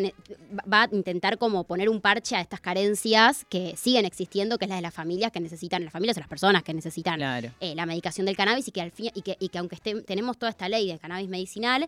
va 0.71 0.83
a 0.83 0.89
intentar 0.91 1.37
como 1.37 1.63
poner 1.63 1.87
un 1.87 2.01
parche 2.01 2.35
a 2.35 2.41
estas 2.41 2.59
carencias 2.59 3.45
que 3.49 3.75
siguen 3.77 4.05
existiendo, 4.05 4.57
que 4.57 4.65
es 4.65 4.69
la 4.69 4.75
de 4.75 4.81
las 4.81 4.93
familias 4.93 5.31
que 5.31 5.39
necesitan, 5.39 5.83
las 5.83 5.93
familias 5.93 6.17
o 6.17 6.19
las 6.19 6.29
personas 6.29 6.63
que 6.63 6.73
necesitan 6.73 7.21
eh, 7.21 7.75
la 7.75 7.85
medicación 7.85 8.25
del 8.25 8.35
cannabis 8.35 8.67
y 8.67 8.71
que 8.71 8.81
al 8.81 8.91
fin, 8.91 9.11
y 9.13 9.21
que, 9.21 9.37
y 9.39 9.49
que 9.49 9.57
aunque 9.57 9.77
tenemos 10.03 10.37
toda 10.37 10.49
esta 10.49 10.67
ley 10.67 10.87
del 10.87 10.99
cannabis 10.99 11.29
medicinal, 11.29 11.87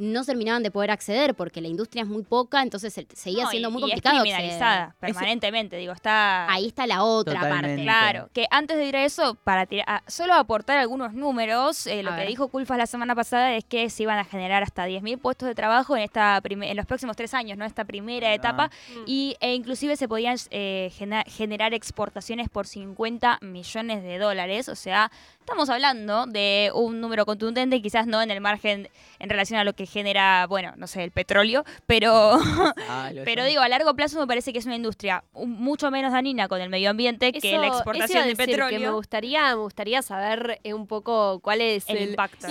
no 0.00 0.24
terminaban 0.24 0.62
de 0.62 0.70
poder 0.70 0.90
acceder 0.90 1.34
porque 1.34 1.60
la 1.60 1.68
industria 1.68 2.02
es 2.02 2.08
muy 2.08 2.22
poca, 2.22 2.62
entonces 2.62 2.92
seguía 3.12 3.46
siendo 3.48 3.70
muy 3.70 3.82
complicado. 3.82 4.16
Es 4.16 4.22
criminalizada 4.22 4.96
permanentemente, 4.98 5.76
digo, 5.76 5.92
está. 5.92 6.50
Ahí 6.50 6.68
está 6.68 6.86
la 6.86 7.04
otra 7.04 7.40
parte. 7.40 7.82
Claro, 7.82 8.30
que 8.32 8.46
antes 8.50 8.78
de 8.78 8.86
ir 8.86 8.96
a 8.96 9.04
eso, 9.04 9.34
para 9.44 9.66
tirar, 9.66 10.02
solo 10.06 10.34
aportar 10.34 10.78
algunos 10.78 11.12
números, 11.12 11.86
eh, 11.86 12.02
lo 12.02 12.16
que 12.16 12.24
dijo 12.24 12.48
Culfas 12.48 12.78
la 12.78 12.86
semana 12.86 13.14
pasada 13.14 13.54
es 13.54 13.64
que 13.64 13.90
se 13.90 14.04
iban 14.04 14.18
a 14.18 14.24
generar 14.24 14.62
hasta 14.62 14.88
10.000 14.88 15.18
puestos 15.18 15.46
de 15.46 15.54
trabajo 15.54 15.96
en 15.96 16.02
esta 16.02 16.40
en 16.42 16.76
los 16.76 16.86
próximos 16.86 17.16
tres 17.16 17.34
años, 17.34 17.58
¿no? 17.58 17.64
Esta 17.64 17.84
primera 17.84 18.32
etapa, 18.32 18.68
mm. 18.68 19.02
y, 19.06 19.36
e 19.40 19.54
inclusive 19.54 19.96
se 19.96 20.08
podían 20.08 20.36
eh, 20.50 20.90
generar 21.26 21.74
exportaciones 21.74 22.48
por 22.48 22.66
50 22.66 23.38
millones 23.42 24.02
de 24.02 24.18
dólares, 24.18 24.68
o 24.68 24.74
sea, 24.74 25.10
estamos 25.40 25.68
hablando 25.68 26.26
de 26.26 26.70
un 26.74 27.00
número 27.00 27.26
contundente, 27.26 27.82
quizás 27.82 28.06
no 28.06 28.22
en 28.22 28.30
el 28.30 28.40
margen 28.40 28.88
en 29.18 29.28
relación 29.28 29.58
a 29.58 29.64
lo 29.64 29.72
que 29.72 29.84
genera, 29.86 30.46
bueno, 30.46 30.72
no 30.76 30.86
sé, 30.86 31.02
el 31.02 31.10
petróleo, 31.10 31.64
pero, 31.86 32.38
ah, 32.88 33.10
pero 33.24 33.44
digo, 33.44 33.60
a 33.60 33.68
largo 33.68 33.94
plazo 33.94 34.20
me 34.20 34.26
parece 34.26 34.52
que 34.52 34.60
es 34.60 34.66
una 34.66 34.76
industria 34.76 35.24
mucho 35.34 35.90
menos 35.90 36.12
dañina 36.12 36.46
con 36.46 36.60
el 36.60 36.68
medio 36.68 36.90
ambiente 36.90 37.32
que 37.32 37.58
la 37.58 37.66
exportación 37.66 38.26
de 38.28 38.36
petróleo. 38.36 38.78
me 38.80 38.90
gustaría, 38.90 39.48
me 39.48 39.62
gustaría 39.62 40.02
saber 40.02 40.60
eh, 40.62 40.72
un 40.72 40.86
poco 40.86 41.40
cuál 41.40 41.60
es 41.60 41.88
el, 41.88 42.10
impacto, 42.10 42.46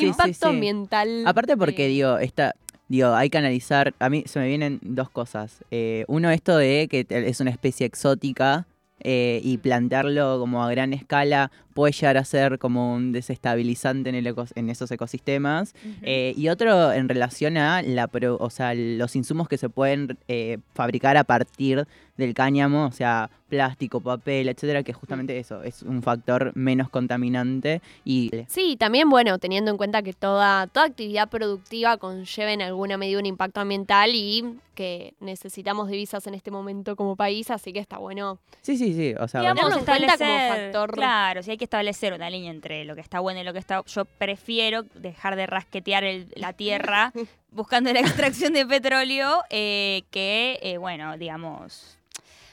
ambiental. 0.47 1.23
Aparte 1.25 1.55
porque, 1.55 1.87
digo, 1.87 2.17
esta, 2.17 2.53
Digo, 2.89 3.13
hay 3.13 3.29
que 3.29 3.37
analizar, 3.37 3.93
a 3.99 4.09
mí 4.09 4.23
se 4.25 4.39
me 4.39 4.47
vienen 4.47 4.79
dos 4.81 5.11
cosas. 5.11 5.63
Eh, 5.69 6.05
uno, 6.07 6.31
esto 6.31 6.57
de 6.57 6.87
que 6.89 7.05
es 7.07 7.39
una 7.39 7.51
especie 7.51 7.85
exótica 7.85 8.65
eh, 9.01 9.41
y 9.43 9.57
plantearlo 9.57 10.39
como 10.39 10.63
a 10.63 10.71
gran 10.71 10.93
escala 10.93 11.51
puede 11.73 11.93
llegar 11.93 12.17
a 12.17 12.25
ser 12.25 12.59
como 12.59 12.93
un 12.93 13.13
desestabilizante 13.13 14.09
en, 14.09 14.15
el 14.15 14.35
en 14.55 14.69
esos 14.69 14.91
ecosistemas. 14.91 15.73
Eh, 16.01 16.33
y 16.35 16.49
otro 16.49 16.91
en 16.91 17.07
relación 17.07 17.57
a 17.57 17.81
la 17.81 18.09
o 18.39 18.49
sea, 18.49 18.73
los 18.73 19.15
insumos 19.15 19.47
que 19.47 19.57
se 19.57 19.69
pueden 19.69 20.17
eh, 20.27 20.57
fabricar 20.73 21.15
a 21.15 21.23
partir 21.23 21.87
del 22.19 22.33
cáñamo, 22.33 22.85
o 22.85 22.91
sea, 22.91 23.29
plástico, 23.49 23.99
papel, 23.99 24.47
etcétera, 24.47 24.83
que 24.83 24.93
justamente 24.93 25.37
eso 25.39 25.63
es 25.63 25.81
un 25.81 26.03
factor 26.03 26.51
menos 26.55 26.89
contaminante 26.89 27.81
y 28.05 28.29
Sí, 28.47 28.75
también 28.77 29.09
bueno, 29.09 29.39
teniendo 29.39 29.71
en 29.71 29.77
cuenta 29.77 30.03
que 30.03 30.13
toda 30.13 30.67
toda 30.67 30.85
actividad 30.85 31.29
productiva 31.29 31.97
conlleva 31.97 32.51
en 32.51 32.61
alguna 32.61 32.97
medida 32.97 33.19
un 33.19 33.25
impacto 33.25 33.59
ambiental 33.59 34.11
y 34.13 34.45
que 34.75 35.13
necesitamos 35.19 35.89
divisas 35.89 36.25
en 36.27 36.35
este 36.35 36.51
momento 36.51 36.95
como 36.95 37.15
país, 37.15 37.51
así 37.51 37.73
que 37.73 37.79
está 37.79 37.97
bueno. 37.97 38.39
Sí, 38.61 38.77
sí, 38.77 38.93
sí, 38.93 39.13
o 39.19 39.27
sea, 39.27 39.41
Digamos, 39.41 39.75
en 39.75 39.83
cuenta 39.83 40.17
como 40.17 40.37
factor. 40.37 40.91
Claro, 40.93 41.43
si 41.43 41.51
hay 41.51 41.57
que 41.57 41.65
establecer 41.65 42.13
una 42.13 42.29
línea 42.29 42.51
entre 42.51 42.85
lo 42.85 42.95
que 42.95 43.01
está 43.01 43.19
bueno 43.19 43.41
y 43.41 43.43
lo 43.43 43.51
que 43.51 43.59
está. 43.59 43.83
Yo 43.85 44.05
prefiero 44.05 44.83
dejar 44.95 45.35
de 45.35 45.47
rasquetear 45.47 46.05
la 46.35 46.53
tierra 46.53 47.11
buscando 47.51 47.91
la 47.91 47.99
extracción 47.99 48.53
de 48.53 48.65
petróleo 48.65 49.43
eh, 49.49 50.03
que, 50.11 50.59
eh, 50.61 50.77
bueno, 50.77 51.17
digamos, 51.17 51.97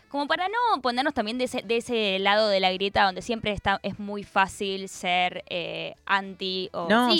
como 0.08 0.26
para 0.26 0.48
no 0.48 0.80
ponernos 0.82 1.14
también 1.14 1.38
de 1.38 1.44
ese, 1.44 1.62
de 1.62 1.76
ese 1.78 2.18
lado 2.18 2.48
de 2.48 2.60
la 2.60 2.72
grieta 2.72 3.04
donde 3.04 3.22
siempre 3.22 3.52
está 3.52 3.80
es 3.82 3.98
muy 3.98 4.22
fácil 4.22 4.88
ser 4.88 5.44
eh, 5.48 5.94
anti 6.06 6.68
o 6.72 6.88
no, 6.88 7.10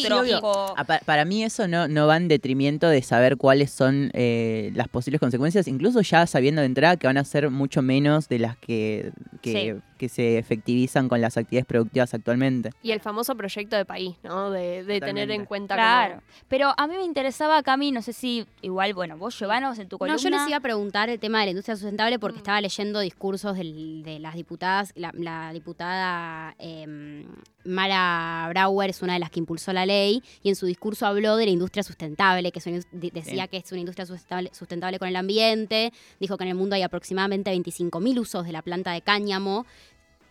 ah, 0.77 0.85
para, 1.05 1.25
mí 1.25 1.43
eso 1.43 1.69
no, 1.69 1.89
no 1.89 2.07
va 2.07 2.17
en 2.17 2.29
detrimento 2.29 2.89
de 2.89 3.03
saber 3.03 3.37
cuáles 3.37 3.71
son 3.71 4.11
eh, 4.15 4.71
las 4.75 4.89
posibles 4.89 5.21
consecuencias, 5.21 5.69
incluso 5.69 6.01
ya 6.01 6.27
sabiendo 6.27 6.61
de 6.61 6.67
entrada 6.67 6.97
que 6.97 7.07
van 7.07 7.19
a 7.19 7.25
ser 7.25 7.51
mucho 7.51 7.83
menos 7.83 8.29
de 8.29 8.39
las 8.39 8.57
que, 8.57 9.13
que, 9.43 9.81
se 10.09 10.39
efectivizan 10.39 11.09
con 11.09 11.21
las 11.21 11.37
actividades 11.37 11.67
productivas 11.67 12.15
actualmente. 12.15 12.71
Y 12.83 12.93
el 12.93 13.01
famoso 13.01 13.35
proyecto 13.35 13.77
de 13.77 13.85
país, 13.85 14.17
¿no? 14.23 14.51
De, 14.51 14.85
tener 15.01 15.31
en 15.31 15.45
cuenta. 15.45 15.75
Claro. 15.75 16.23
Pero 16.49 16.73
a 16.77 16.87
mí 16.87 16.95
me 16.97 17.05
interesaba, 17.05 17.63
Cami, 17.63 17.93
no 17.93 18.03
sé 18.03 18.13
si 18.13 18.47
igual, 18.63 18.95
bueno, 18.95 19.17
vos, 19.17 19.39
llevanos 19.39 19.79
en 19.79 19.89
tu 19.89 19.99
columna. 19.99 20.17
No, 20.17 20.23
yo 20.23 20.31
les 20.31 20.49
iba 20.49 20.57
a 20.57 20.61
preguntar 20.61 21.11
el 21.11 21.19
tema 21.19 21.41
de 21.41 21.47
la 21.47 21.51
industria 21.51 21.77
sustentable 21.77 22.19
porque 22.19 22.37
mm. 22.37 22.39
estaba 22.39 22.61
leyendo 22.61 23.01
discursos 23.01 23.57
de 23.57 24.19
las 24.21 24.35
diputadas. 24.35 24.93
La, 24.97 25.53
diputada 25.53 26.55
em, 26.59 27.25
Mara 27.65 28.47
Brauer 28.51 28.91
es 28.91 29.03
una 29.03 29.15
de 29.15 29.19
las 29.19 29.31
que 29.31 29.41
impulsó 29.41 29.73
la 29.73 29.87
ley 29.87 30.23
y 30.43 30.49
en 30.49 30.57
su 30.57 30.67
discurso 30.67 31.07
habló 31.07 31.37
de 31.37 31.47
la 31.47 31.51
industria 31.51 31.83
sustentable, 31.83 32.53
que 32.53 32.61
decía 32.93 33.49
que 33.49 33.59
es 33.59 33.73
una 33.73 33.81
industria 33.81 34.07
sustentable, 34.07 34.51
sustentable 34.53 34.99
con 34.99 35.09
el 35.09 35.17
ambiente. 35.17 35.93
Dijo 36.21 36.37
que 36.37 36.45
en 36.45 36.51
el 36.51 36.57
mundo 36.57 36.77
hay 36.77 36.83
aproximadamente 36.83 37.53
25.000 37.55 38.19
usos 38.19 38.47
de 38.47 38.53
la 38.53 38.63
planta 38.63 38.93
de 38.93 39.01
cáñamo 39.01 39.67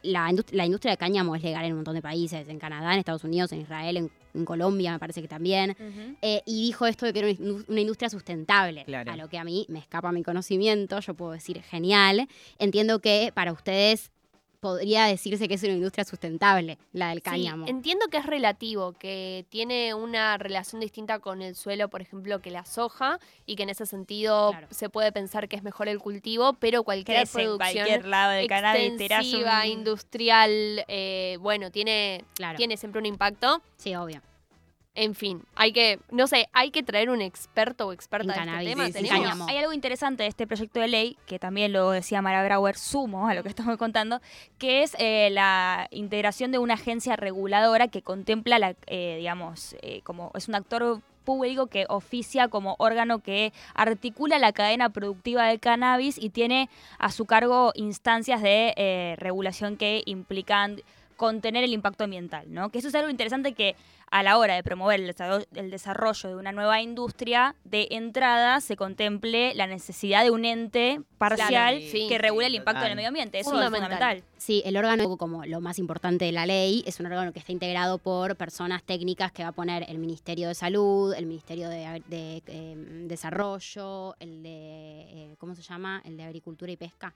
la, 0.05 0.29
industria 0.29 0.91
de 0.91 0.97
cáñamo 0.97 1.35
es 1.35 1.43
legal 1.43 1.65
en 1.65 1.71
un 1.71 1.77
montón 1.79 1.95
de 1.95 2.01
países, 2.01 2.47
en 2.47 2.59
Canadá, 2.59 2.93
en 2.93 2.99
Estados 2.99 3.23
Unidos, 3.23 3.51
en 3.51 3.61
Israel, 3.61 3.97
en, 3.97 4.45
Colombia 4.45 4.91
me 4.91 4.99
parece 4.99 5.21
que 5.21 5.29
también. 5.29 5.77
Eh, 6.21 6.41
y 6.45 6.65
dijo 6.65 6.85
esto 6.85 7.05
de 7.05 7.13
que 7.13 7.19
era 7.19 7.63
una, 7.69 7.79
industria 7.79 8.09
sustentable, 8.09 8.85
a 8.93 9.15
lo 9.15 9.29
que 9.29 9.37
a 9.37 9.45
mí 9.45 9.65
me 9.69 9.79
escapa 9.79 10.11
mi 10.11 10.23
conocimiento, 10.23 10.99
yo 10.99 11.13
puedo 11.13 11.31
decir 11.31 11.61
genial. 11.61 12.27
Entiendo 12.59 12.99
que 12.99 13.31
para 13.33 13.53
ustedes 13.53 14.11
podría 14.65 15.05
decirse 15.05 15.47
que 15.47 15.53
es 15.53 15.63
una 15.63 15.73
industria 15.73 16.03
sustentable, 16.05 16.79
la 16.91 17.09
del 17.09 17.21
cáñamo. 17.21 17.67
entiendo 17.67 18.07
que 18.07 18.17
es 18.17 18.25
relativo, 18.25 18.93
que 18.93 19.45
tiene 19.49 19.93
una 19.93 20.39
relación 20.39 20.79
distinta 20.81 21.19
con 21.19 21.43
el 21.43 21.55
suelo, 21.55 21.87
por 21.87 22.01
ejemplo, 22.01 22.39
que 22.39 22.49
la 22.49 22.65
soja, 22.65 23.19
y 23.45 23.57
que 23.57 23.61
en 23.61 23.69
ese 23.69 23.85
sentido 23.85 24.53
se 24.71 24.89
puede 24.89 25.11
pensar 25.11 25.47
que 25.47 25.55
es 25.55 25.61
mejor 25.61 25.87
el 25.87 25.99
cultivo, 25.99 26.53
pero 26.53 26.81
cualquier 26.81 27.27
producción 27.27 27.57
cualquier 27.57 28.07
lado 28.07 28.31
de 28.31 28.45
extensiva, 28.45 29.67
industrial, 29.67 30.83
eh, 30.87 31.37
bueno, 31.41 31.69
tiene, 31.69 32.23
tiene 32.57 32.75
siempre 32.75 32.97
un 32.97 33.05
impacto. 33.05 33.61
Sí, 33.77 33.95
obvio. 33.95 34.23
En 34.97 35.13
fin, 35.13 35.43
hay 35.55 35.73
que, 35.73 35.99
no 36.09 36.25
sé, 36.25 36.47
hay 36.53 36.71
que 36.71 36.81
traer 36.81 37.09
un 37.09 37.21
experto 37.21 37.87
o 37.87 37.91
experta 37.91 38.33
en, 38.41 38.79
este 38.79 39.03
tema. 39.03 39.45
hay 39.49 39.57
algo 39.57 39.73
interesante 39.73 40.23
de 40.23 40.29
este 40.29 40.47
proyecto 40.47 40.79
de 40.79 40.87
ley, 40.87 41.17
que 41.25 41.37
también 41.37 41.73
lo 41.73 41.91
decía 41.91 42.21
Mara 42.21 42.41
Brauer, 42.45 42.77
sumo 42.77 43.27
a 43.27 43.33
lo 43.33 43.43
que 43.43 43.49
estamos 43.55 43.75
contando, 43.75 44.21
que 44.57 44.83
es 44.83 44.95
eh, 44.97 45.29
la 45.31 45.89
integración 45.91 46.53
de 46.53 46.59
una 46.59 46.75
agencia 46.75 47.17
reguladora 47.17 47.89
que 47.89 48.01
contempla, 48.01 48.57
la, 48.57 48.75
eh, 48.87 49.17
digamos, 49.17 49.75
eh, 49.81 49.99
como 50.03 50.31
es 50.33 50.47
un 50.47 50.55
actor 50.55 51.01
público 51.25 51.67
que 51.67 51.85
oficia 51.89 52.47
como 52.47 52.75
órgano 52.79 53.19
que 53.19 53.51
articula 53.73 54.39
la 54.39 54.53
cadena 54.53 54.89
productiva 54.91 55.47
del 55.47 55.59
cannabis 55.59 56.17
y 56.17 56.29
tiene 56.29 56.69
a 56.99 57.11
su 57.11 57.25
cargo 57.25 57.73
instancias 57.75 58.41
de 58.41 59.15
regulación 59.17 59.75
que 59.75 60.03
implican 60.05 60.81
contener 61.15 61.63
el 61.63 61.73
impacto 61.73 62.03
ambiental, 62.03 62.45
¿no? 62.53 62.69
Que 62.69 62.79
eso 62.79 62.89
es 62.89 62.95
algo 62.95 63.09
interesante 63.09 63.53
que 63.53 63.75
a 64.11 64.23
la 64.23 64.37
hora 64.37 64.55
de 64.55 64.63
promover 64.63 64.99
el 64.99 65.71
desarrollo 65.71 66.29
de 66.29 66.35
una 66.35 66.51
nueva 66.51 66.81
industria, 66.81 67.55
de 67.63 67.87
entrada 67.91 68.61
se 68.61 68.75
contemple 68.75 69.53
la 69.55 69.67
necesidad 69.67 70.23
de 70.23 70.31
un 70.31 70.45
ente 70.45 71.01
parcial 71.17 71.79
que 71.79 72.17
regule 72.17 72.47
el 72.47 72.55
impacto 72.55 72.83
en 72.85 72.91
el 72.91 72.95
medio 72.95 73.09
ambiente. 73.09 73.39
Eso 73.39 73.59
es 73.59 73.69
fundamental. 73.69 74.23
Sí, 74.37 74.61
el 74.65 74.77
órgano, 74.77 75.17
como 75.17 75.45
lo 75.45 75.59
más 75.59 75.79
importante 75.79 76.25
de 76.25 76.31
la 76.31 76.45
ley, 76.45 76.83
es 76.85 76.99
un 76.99 77.07
órgano 77.07 77.33
que 77.33 77.39
está 77.39 77.51
integrado 77.51 77.97
por 77.97 78.35
personas 78.35 78.83
técnicas 78.83 79.31
que 79.31 79.43
va 79.43 79.49
a 79.49 79.53
poner 79.53 79.85
el 79.89 79.97
Ministerio 79.97 80.47
de 80.47 80.55
Salud, 80.55 81.13
el 81.13 81.25
Ministerio 81.25 81.67
de, 81.67 82.43
em, 82.45 83.07
Desarrollo, 83.07 84.15
el 84.19 84.43
de, 84.43 84.51
eh, 84.51 85.35
¿cómo 85.39 85.55
se 85.55 85.61
llama? 85.61 86.01
El 86.05 86.17
de 86.17 86.23
Agricultura 86.23 86.71
y 86.71 86.77
Pesca. 86.77 87.13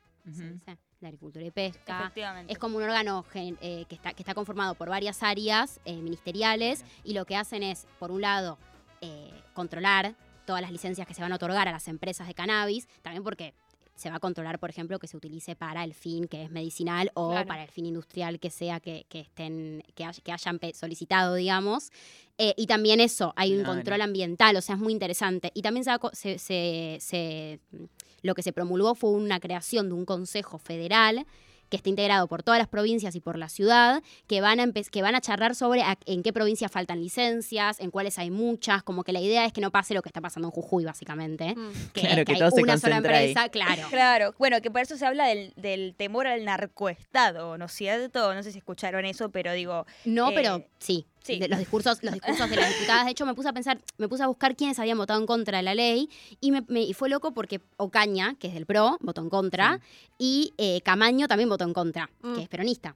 De 1.02 1.08
agricultura 1.08 1.46
y 1.46 1.52
pesca. 1.52 2.12
Es 2.48 2.58
como 2.58 2.78
un 2.78 2.84
órgano 2.84 3.26
eh, 3.34 3.86
que, 3.88 3.96
está, 3.96 4.14
que 4.14 4.22
está 4.22 4.34
conformado 4.34 4.76
por 4.76 4.90
varias 4.90 5.24
áreas 5.24 5.80
eh, 5.86 5.98
ministeriales 6.02 6.84
y 7.04 7.14
lo 7.14 7.26
que 7.26 7.36
hacen 7.36 7.64
es, 7.64 7.88
por 8.00 8.12
un 8.12 8.22
lado, 8.22 8.58
eh, 9.02 9.32
controlar 9.54 10.16
todas 10.46 10.62
las 10.62 10.72
licencias 10.72 11.08
que 11.08 11.14
se 11.14 11.22
van 11.22 11.32
a 11.32 11.36
otorgar 11.36 11.68
a 11.68 11.72
las 11.72 11.88
empresas 11.88 12.28
de 12.28 12.34
cannabis, 12.34 12.88
también 13.02 13.24
porque 13.24 13.54
se 13.96 14.10
va 14.10 14.16
a 14.16 14.20
controlar, 14.20 14.60
por 14.60 14.70
ejemplo, 14.70 14.98
que 14.98 15.08
se 15.08 15.18
utilice 15.18 15.56
para 15.56 15.84
el 15.84 15.94
fin 15.94 16.28
que 16.28 16.44
es 16.44 16.50
medicinal 16.50 17.12
o 17.16 17.32
para 17.46 17.64
el 17.64 17.70
fin 17.70 17.86
industrial 17.86 18.40
que 18.40 18.50
sea 18.50 18.80
que, 18.80 19.06
estén, 19.10 19.84
que, 19.94 20.32
hayan 20.32 20.60
solicitado, 20.74 21.36
digamos. 21.36 21.92
y 22.38 22.66
también 22.66 23.02
eso, 23.02 23.34
hay 23.36 23.58
un 23.58 23.66
control 23.66 24.02
ambiental, 24.02 24.56
o 24.56 24.62
sea, 24.62 24.76
es 24.76 24.82
muy 24.82 24.94
interesante. 24.94 25.52
Y 25.54 25.64
también 25.64 25.84
se, 26.14 26.40
se 26.40 27.60
lo 28.22 28.36
que 28.36 28.44
se 28.44 28.54
promulgó 28.54 28.96
fue 28.96 29.12
una 29.12 29.40
creación 29.40 29.90
de 29.90 29.96
un 29.96 30.06
Consejo 30.06 30.58
Federal 30.58 31.26
que 31.70 31.78
está 31.78 31.90
integrado 31.90 32.28
por 32.28 32.44
todas 32.44 32.60
las 32.60 32.68
provincias 32.68 33.16
y 33.16 33.20
por 33.22 33.38
la 33.38 33.48
ciudad, 33.48 34.04
que 34.28 34.42
van 34.42 34.60
a, 34.60 34.72
que 34.72 35.02
van 35.02 35.16
a 35.16 35.22
charlar 35.22 35.56
sobre 35.56 35.84
en 36.06 36.24
qué 36.24 36.34
provincias 36.34 36.72
faltan 36.72 37.00
licencias, 37.00 37.80
en 37.80 37.92
cuáles 37.92 38.18
hay 38.20 38.32
muchas, 38.32 38.84
como 38.84 39.04
que 39.04 39.14
la 39.14 39.22
idea 39.22 39.46
es 39.46 39.54
que 39.54 39.62
no 39.62 39.72
pase 39.72 39.94
lo 39.94 40.02
que 40.02 40.10
está 40.10 40.22
pasando 40.22 40.48
en 40.48 40.52
Jujuy, 40.52 40.84
básicamente. 40.84 41.56
Mm. 41.56 41.72
Que, 41.94 42.02
claro, 42.02 42.26
que, 42.26 42.34
hay 42.34 42.64
una 42.64 42.78
sola 42.78 42.98
empresa, 42.98 43.50
claro. 43.50 43.84
Claro, 43.90 44.34
bueno, 44.40 44.62
que 44.62 44.72
por 44.72 44.82
eso 44.82 44.98
se 44.98 45.06
habla 45.06 45.28
del, 45.28 45.94
temor 45.96 46.28
al 46.28 46.46
narcoestado, 46.46 47.58
¿no 47.58 47.66
es 47.66 47.72
cierto? 47.72 48.34
No 48.34 48.44
sé 48.44 48.52
si 48.52 48.58
escucharon 48.60 49.06
eso, 49.06 49.30
pero 49.30 49.54
digo... 49.54 49.86
No, 50.06 50.32
pero 50.34 50.58
eh, 50.58 50.68
sí 51.24 51.40
los 51.40 51.60
discursos, 51.60 52.04
los 52.04 52.14
discursos 52.14 52.50
de 52.50 52.56
las 52.56 52.70
diputadas. 52.74 53.06
De 53.06 53.12
hecho, 53.12 53.26
me 53.26 53.34
puse 53.34 53.50
a 53.50 53.54
pensar, 53.54 53.80
me 53.98 54.08
puse 54.08 54.24
a 54.24 54.28
buscar 54.28 54.56
quiénes 54.56 54.80
habían 54.80 54.98
votado 54.98 55.20
en 55.20 55.26
contra 55.26 55.58
de 55.58 55.64
la 55.64 55.76
ley 55.76 56.10
y, 56.40 56.52
me, 56.52 56.64
fue 56.94 57.10
loco 57.10 57.34
porque 57.34 57.62
Ocaña, 57.78 58.36
que 58.40 58.48
es 58.48 58.54
del 58.54 58.66
PRO, 58.66 58.98
votó 59.02 59.22
en 59.22 59.30
contra, 59.30 59.80
y 60.18 60.54
eh, 60.58 60.82
Camaño 60.82 61.28
también 61.28 61.50
votó 61.50 61.64
en 61.64 61.74
contra, 61.74 62.10
que 62.22 62.28
mm. 62.28 62.40
es 62.40 62.50
peronista. 62.50 62.96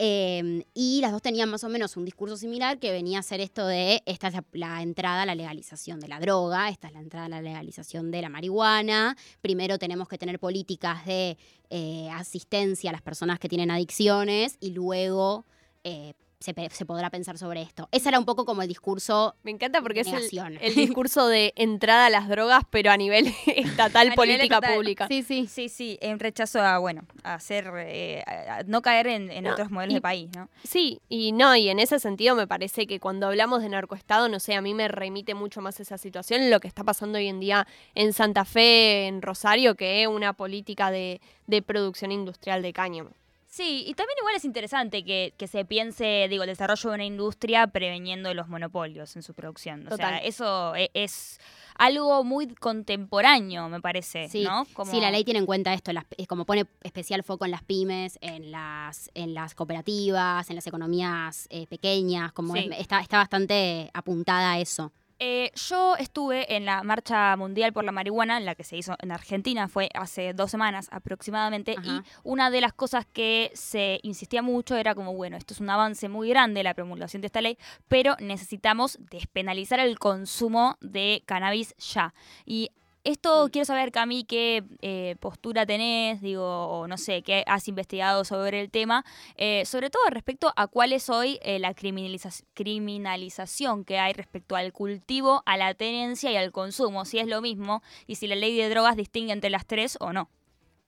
Em, 0.00 0.62
y 0.74 1.00
las 1.00 1.10
dos 1.10 1.20
tenían 1.22 1.50
más 1.50 1.64
o 1.64 1.68
menos 1.68 1.96
un 1.96 2.04
discurso 2.04 2.36
similar 2.36 2.78
que 2.78 2.92
venía 2.92 3.18
a 3.18 3.22
ser 3.22 3.40
esto 3.40 3.66
de, 3.66 4.00
esta 4.06 4.28
es 4.28 4.34
la, 4.52 4.80
entrada 4.80 5.22
a 5.22 5.26
la 5.26 5.34
legalización 5.34 5.98
de 5.98 6.06
la 6.06 6.20
droga, 6.20 6.68
esta 6.68 6.86
es 6.86 6.92
la 6.92 7.00
entrada 7.00 7.26
a 7.26 7.28
la 7.28 7.42
legalización 7.42 8.12
de 8.12 8.22
la 8.22 8.28
marihuana, 8.28 9.16
primero 9.40 9.76
tenemos 9.76 10.06
que 10.06 10.16
tener 10.16 10.38
políticas 10.38 11.04
de 11.04 11.36
eh, 11.70 12.08
asistencia 12.12 12.90
a 12.90 12.92
las 12.92 13.02
personas 13.02 13.40
que 13.40 13.48
tienen 13.48 13.72
adicciones 13.72 14.56
y 14.60 14.70
luego 14.70 15.46
eh, 15.82 16.14
se, 16.40 16.54
podrá 16.84 17.10
pensar 17.10 17.36
sobre 17.36 17.62
esto. 17.62 17.88
Ese 17.90 18.08
era 18.08 18.18
un 18.18 18.24
poco 18.24 18.44
como 18.44 18.62
el 18.62 18.68
discurso. 18.68 19.34
Me 19.42 19.50
encanta 19.50 19.82
porque 19.82 20.00
es 20.00 20.06
el, 20.08 20.74
discurso 20.74 21.26
de 21.26 21.52
entrada 21.56 22.06
a 22.06 22.10
las 22.10 22.28
drogas, 22.28 22.62
pero 22.70 22.92
a 22.92 22.96
nivel 22.96 23.34
estatal, 23.46 24.12
política 24.14 24.60
pública. 24.60 25.08
Sí, 25.08 25.22
sí. 25.22 25.48
Sí, 25.48 25.68
sí, 25.68 25.98
en 26.00 26.20
rechazo 26.20 26.60
a, 26.60 26.78
bueno, 26.78 27.02
a 27.24 27.34
hacer, 27.34 27.70
eh, 27.78 28.24
no 28.66 28.82
caer 28.82 29.08
en, 29.08 29.46
otros 29.46 29.70
modelos 29.70 29.94
de 29.94 30.00
país, 30.00 30.30
¿no? 30.36 30.48
Sí, 30.62 31.00
y 31.08 31.32
no, 31.32 31.56
y 31.56 31.68
en 31.68 31.80
ese 31.80 31.98
sentido 31.98 32.36
me 32.36 32.46
parece 32.46 32.86
que 32.86 33.00
cuando 33.00 33.26
hablamos 33.26 33.62
de 33.62 33.68
narcoestado, 33.70 34.28
no 34.28 34.38
sé, 34.38 34.54
a 34.54 34.60
mí 34.60 34.74
me 34.74 34.88
remite 34.88 35.34
mucho 35.34 35.60
más 35.60 35.80
esa 35.80 35.98
situación, 35.98 36.50
lo 36.50 36.60
que 36.60 36.68
está 36.68 36.84
pasando 36.84 37.18
hoy 37.18 37.26
en 37.26 37.40
día 37.40 37.66
en 37.94 38.12
Santa 38.12 38.44
Fe, 38.44 39.06
en 39.06 39.22
Rosario, 39.22 39.74
que 39.74 40.02
es 40.02 40.08
una 40.08 40.34
política 40.34 40.90
de, 40.90 41.20
de 41.46 41.62
producción 41.62 42.12
industrial 42.12 42.62
de 42.62 42.72
cáñamo. 42.72 43.10
Sí, 43.48 43.84
y 43.86 43.94
también 43.94 44.16
igual 44.20 44.36
es 44.36 44.44
interesante 44.44 45.04
que, 45.04 45.34
se 45.46 45.64
piense, 45.64 46.26
digo, 46.28 46.42
el 46.42 46.50
desarrollo 46.50 46.90
de 46.90 46.94
una 46.94 47.04
industria 47.04 47.66
preveniendo 47.66 48.32
los 48.34 48.48
monopolios 48.48 49.16
en 49.16 49.22
su 49.22 49.32
producción. 49.32 49.90
O 49.90 49.96
sea, 49.96 50.18
eso 50.18 50.76
e, 50.76 50.90
es, 50.92 51.40
algo 51.78 52.24
muy 52.24 52.48
contemporáneo, 52.54 53.68
me 53.68 53.80
parece, 53.80 54.28
sí. 54.28 54.44
¿no? 54.44 54.66
Sí, 54.84 55.00
la 55.00 55.10
ley 55.10 55.24
tiene 55.24 55.40
en 55.40 55.46
cuenta 55.46 55.72
esto, 55.72 55.92
es 56.16 56.28
como 56.28 56.44
pone 56.44 56.66
especial 56.82 57.22
foco 57.22 57.46
en 57.46 57.52
las 57.52 57.62
pymes, 57.62 58.18
en 58.20 58.50
las, 58.50 59.10
en 59.14 59.32
las 59.32 59.54
cooperativas, 59.54 60.50
en 60.50 60.56
las 60.56 60.66
economías 60.66 61.46
eh, 61.50 61.66
pequeñas, 61.68 62.32
como 62.32 62.54
está, 62.54 63.00
está 63.00 63.16
bastante 63.16 63.90
apuntada 63.94 64.52
a 64.52 64.58
eso. 64.58 64.92
Eh, 65.20 65.50
yo 65.54 65.96
estuve 65.96 66.54
en 66.54 66.64
la 66.64 66.84
Marcha 66.84 67.36
Mundial 67.36 67.72
por 67.72 67.84
la 67.84 67.90
Marihuana, 67.90 68.36
en 68.36 68.44
la 68.44 68.54
que 68.54 68.62
se 68.62 68.76
hizo 68.76 68.94
en 69.00 69.10
Argentina, 69.10 69.66
fue 69.66 69.88
hace 69.94 70.32
dos 70.32 70.50
semanas 70.50 70.88
aproximadamente, 70.92 71.74
y 71.82 72.02
una 72.22 72.50
de 72.50 72.60
las 72.60 72.72
cosas 72.72 73.04
que 73.04 73.50
se 73.54 73.98
insistía 74.04 74.42
mucho 74.42 74.76
era 74.76 74.94
como, 74.94 75.14
bueno, 75.14 75.36
esto 75.36 75.54
es 75.54 75.60
un 75.60 75.70
avance 75.70 76.08
muy 76.08 76.28
grande, 76.28 76.62
la 76.62 76.74
promulgación 76.74 77.20
de 77.20 77.26
esta 77.26 77.40
ley, 77.40 77.58
pero 77.88 78.16
necesitamos 78.20 78.98
despenalizar 79.10 79.80
el 79.80 79.98
consumo 79.98 80.76
de 80.80 81.22
cannabis 81.26 81.74
ya. 81.78 82.14
Y 82.46 82.70
esto 83.08 83.46
mm. 83.46 83.50
quiero 83.50 83.64
saber, 83.64 83.90
Cami, 83.90 84.24
qué 84.24 84.64
eh, 84.82 85.16
postura 85.20 85.64
tenés, 85.64 86.20
digo, 86.20 86.44
o 86.44 86.86
no 86.86 86.98
sé, 86.98 87.22
qué 87.22 87.44
has 87.46 87.66
investigado 87.68 88.24
sobre 88.24 88.60
el 88.60 88.70
tema, 88.70 89.04
eh, 89.36 89.64
sobre 89.64 89.90
todo 89.90 90.02
respecto 90.10 90.52
a 90.56 90.66
cuál 90.66 90.92
es 90.92 91.08
hoy 91.08 91.38
eh, 91.42 91.58
la 91.58 91.74
criminalización 91.74 93.84
que 93.84 93.98
hay 93.98 94.12
respecto 94.12 94.56
al 94.56 94.72
cultivo, 94.72 95.42
a 95.46 95.56
la 95.56 95.74
tenencia 95.74 96.30
y 96.30 96.36
al 96.36 96.52
consumo, 96.52 97.04
si 97.04 97.18
es 97.18 97.26
lo 97.26 97.40
mismo 97.40 97.82
y 98.06 98.16
si 98.16 98.26
la 98.26 98.34
ley 98.34 98.56
de 98.56 98.68
drogas 98.68 98.96
distingue 98.96 99.32
entre 99.32 99.50
las 99.50 99.66
tres 99.66 99.96
o 100.00 100.12
no. 100.12 100.28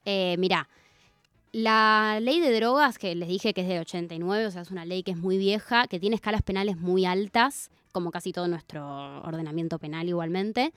mira, 0.05 0.69
la 1.53 2.19
ley 2.21 2.41
de 2.41 2.55
drogas, 2.55 2.99
que 2.99 3.15
les 3.15 3.29
dije 3.29 3.55
que 3.55 3.63
es 3.63 3.69
del 3.69 3.81
89, 3.81 4.47
o 4.47 4.51
sea, 4.51 4.63
es 4.63 4.71
una 4.71 4.85
ley 4.85 5.03
que 5.03 5.13
es 5.13 5.17
muy 5.17 5.39
vieja, 5.39 5.87
que 5.89 5.99
tiene 5.99 6.17
escalas 6.17 6.43
penales 6.43 6.77
muy 6.77 7.07
altas, 7.07 7.71
como 7.93 8.11
casi 8.11 8.33
todo 8.33 8.47
nuestro 8.47 9.23
ordenamiento 9.23 9.79
penal 9.79 10.09
igualmente. 10.09 10.73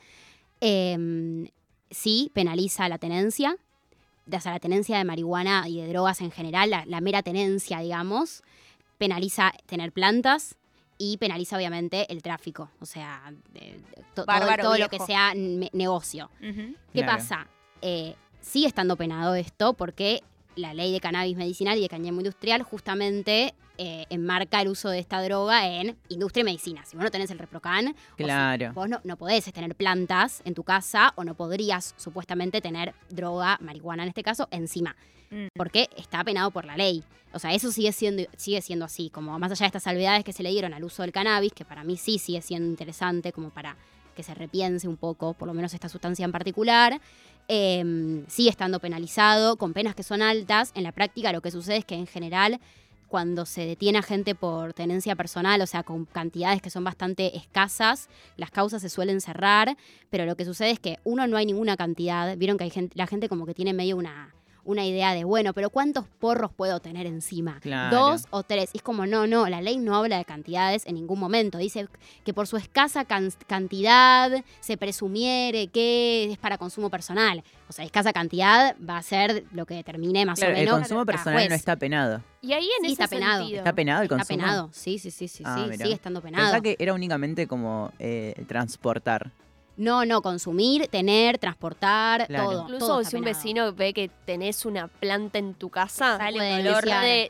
Em, 0.65 1.49
sí, 1.91 2.31
penaliza 2.33 2.87
la 2.87 2.97
tenencia, 2.97 3.57
o 4.31 4.39
sea, 4.39 4.53
la 4.53 4.59
tenencia 4.59 4.97
de 4.97 5.03
marihuana 5.03 5.67
y 5.67 5.81
de 5.81 5.89
drogas 5.89 6.21
en 6.21 6.31
general, 6.31 6.69
la, 6.69 7.01
mera 7.01 7.21
tenencia, 7.21 7.79
digamos, 7.79 8.43
penaliza 8.97 9.51
tener 9.65 9.91
plantas 9.91 10.55
y 10.97 11.17
penaliza 11.17 11.57
obviamente 11.57 12.09
el 12.13 12.21
tráfico, 12.21 12.69
o 12.79 12.85
sea, 12.85 13.33
todo, 14.15 14.77
lo 14.77 14.87
que 14.87 14.99
sea 14.99 15.33
negocio. 15.35 16.29
¿Qué 16.93 17.03
pasa? 17.03 17.45
Eh, 17.81 18.15
sigue 18.39 18.67
estando 18.67 18.95
penado 18.95 19.35
esto 19.35 19.73
porque 19.73 20.23
la 20.55 20.73
ley 20.73 20.93
de 20.93 21.01
cannabis 21.01 21.35
medicinal 21.35 21.77
y 21.77 21.81
de 21.81 21.89
cáñamo 21.89 22.21
industrial 22.21 22.63
justamente 22.63 23.53
eh, 23.77 24.05
enmarca 24.09 24.61
el 24.61 24.67
uso 24.67 24.89
de 24.89 24.99
esta 24.99 25.21
droga 25.21 25.67
en 25.67 25.97
industria 26.09 26.41
y 26.41 26.45
medicina. 26.45 26.85
Si 26.85 26.95
vos 26.95 27.03
no 27.03 27.11
tenés 27.11 27.31
el 27.31 27.39
Reprocan, 27.39 27.95
claro. 28.15 28.71
vos 28.73 28.87
no, 28.87 29.01
no, 29.03 29.17
podés 29.17 29.45
tener 29.51 29.75
plantas 29.75 30.41
en 30.45 30.53
tu 30.53 30.63
casa 30.63 31.13
o 31.15 31.23
no 31.23 31.35
podrías 31.35 31.95
supuestamente 31.97 32.61
tener 32.61 32.93
droga, 33.09 33.57
marihuana 33.61 34.03
en 34.03 34.09
este 34.09 34.23
caso, 34.23 34.47
encima. 34.51 34.95
Mm. 35.31 35.47
Porque 35.55 35.89
está 35.97 36.23
penado 36.23 36.51
por 36.51 36.65
la 36.65 36.77
ley. 36.77 37.03
O 37.33 37.39
sea, 37.39 37.53
eso 37.53 37.71
sigue 37.71 37.91
siendo, 37.91 38.23
sigue 38.37 38.61
siendo 38.61 38.85
así, 38.85 39.09
como 39.09 39.37
más 39.39 39.51
allá 39.51 39.63
de 39.63 39.67
estas 39.67 39.83
salvedades 39.83 40.23
que 40.23 40.33
se 40.33 40.43
le 40.43 40.51
dieron 40.51 40.73
al 40.73 40.83
uso 40.83 41.01
del 41.01 41.11
cannabis, 41.11 41.51
que 41.53 41.65
para 41.65 41.83
mí 41.83 41.97
sí 41.97 42.19
sigue 42.19 42.41
siendo 42.41 42.69
interesante 42.69 43.31
como 43.31 43.49
para 43.49 43.75
que 44.15 44.21
se 44.21 44.35
repiense 44.35 44.87
un 44.87 44.97
poco, 44.97 45.33
por 45.33 45.47
lo 45.47 45.55
menos 45.55 45.73
esta 45.73 45.89
sustancia 45.89 46.23
en 46.23 46.31
particular. 46.31 47.01
Em, 47.47 48.25
sigue 48.27 48.49
estando 48.49 48.79
penalizado, 48.79 49.57
con 49.57 49.73
penas 49.73 49.95
que 49.95 50.03
son 50.03 50.21
altas. 50.21 50.71
En 50.75 50.83
la 50.83 50.91
práctica 50.91 51.33
lo 51.33 51.41
que 51.41 51.49
sucede 51.49 51.77
es 51.77 51.85
que 51.85 51.95
en 51.95 52.07
general 52.07 52.59
cuando 53.13 53.45
se 53.45 53.63
detiene 53.63 53.99
a 53.99 54.01
gente 54.01 54.33
por 54.33 54.73
tenencia 54.73 55.15
personal, 55.15 55.61
o 55.61 55.67
sea, 55.67 55.83
con 55.83 56.05
cantidades 56.05 56.63
que 56.63 56.71
son 56.71 56.83
bastante 56.83 57.37
escasas, 57.37 58.09
las 58.37 58.49
causas 58.49 58.81
se 58.81 58.89
suelen 58.89 59.21
cerrar, 59.21 59.77
pero 60.09 60.25
lo 60.25 60.35
que 60.35 60.45
sucede 60.45 60.71
es 60.71 60.79
que 60.79 60.97
uno 61.03 61.27
no 61.27 61.37
hay 61.37 61.45
ninguna 61.45 61.77
cantidad, 61.77 62.35
vieron 62.37 62.57
que 62.57 62.63
hay 62.63 62.71
gente, 62.71 62.95
la 62.97 63.05
gente 63.05 63.29
como 63.29 63.45
que 63.45 63.53
tiene 63.53 63.71
medio 63.71 63.97
una 63.97 64.33
una 64.65 64.85
idea 64.85 65.13
de, 65.13 65.23
bueno, 65.23 65.53
pero 65.53 65.69
¿cuántos 65.69 66.05
porros 66.19 66.51
puedo 66.51 66.79
tener 66.79 67.05
encima? 67.05 67.59
¿Dos 67.91 68.25
o 68.29 68.43
tres? 68.43 68.69
Y 68.73 68.77
es 68.77 68.83
como, 68.83 69.05
no, 69.05 69.27
no, 69.27 69.47
la 69.47 69.61
ley 69.61 69.77
no 69.77 69.95
habla 69.95 70.17
de 70.17 70.25
cantidades 70.25 70.85
en 70.85 70.95
ningún 70.95 71.19
momento. 71.19 71.57
Dice 71.57 71.87
que 72.23 72.33
por 72.33 72.47
su 72.47 72.57
escasa 72.57 73.05
cantidad 73.05 74.31
se 74.59 74.77
presumiere 74.77 75.67
que 75.67 76.31
es 76.31 76.37
para 76.37 76.57
consumo 76.57 76.89
personal. 76.89 77.43
O 77.67 77.73
sea, 77.73 77.85
escasa 77.85 78.13
cantidad 78.13 78.75
va 78.87 78.97
a 78.97 79.03
ser 79.03 79.45
lo 79.51 79.65
que 79.65 79.75
determine 79.75 80.25
más 80.25 80.41
o 80.41 80.45
menos. 80.45 80.59
El 80.59 80.69
consumo 80.69 81.05
personal 81.05 81.49
no 81.49 81.55
está 81.55 81.75
penado. 81.75 82.21
Y 82.41 82.53
ahí 82.53 82.67
en 82.79 82.85
ese 82.85 82.93
está 82.93 83.07
penado. 83.07 83.45
¿Está 83.47 83.73
penado 83.73 84.01
el 84.01 84.09
consumo? 84.09 84.21
Está 84.23 84.45
penado, 84.45 84.69
sí, 84.73 84.99
sí, 84.99 85.11
sí, 85.11 85.27
sí, 85.27 85.43
ah, 85.45 85.67
sí 85.71 85.77
sigue 85.77 85.93
estando 85.93 86.21
penado. 86.21 86.45
Pensá 86.45 86.61
que 86.61 86.75
era 86.77 86.93
únicamente 86.93 87.47
como 87.47 87.91
eh, 87.99 88.43
transportar. 88.47 89.31
No, 89.75 90.05
no, 90.05 90.21
consumir, 90.21 90.87
tener, 90.87 91.37
transportar, 91.39 92.27
todo. 92.27 92.63
Incluso 92.63 93.03
si 93.03 93.15
un 93.15 93.23
vecino 93.23 93.73
ve 93.73 93.93
que 93.93 94.09
tenés 94.25 94.65
una 94.65 94.87
planta 94.87 95.39
en 95.39 95.53
tu 95.55 95.69
casa, 95.69 96.19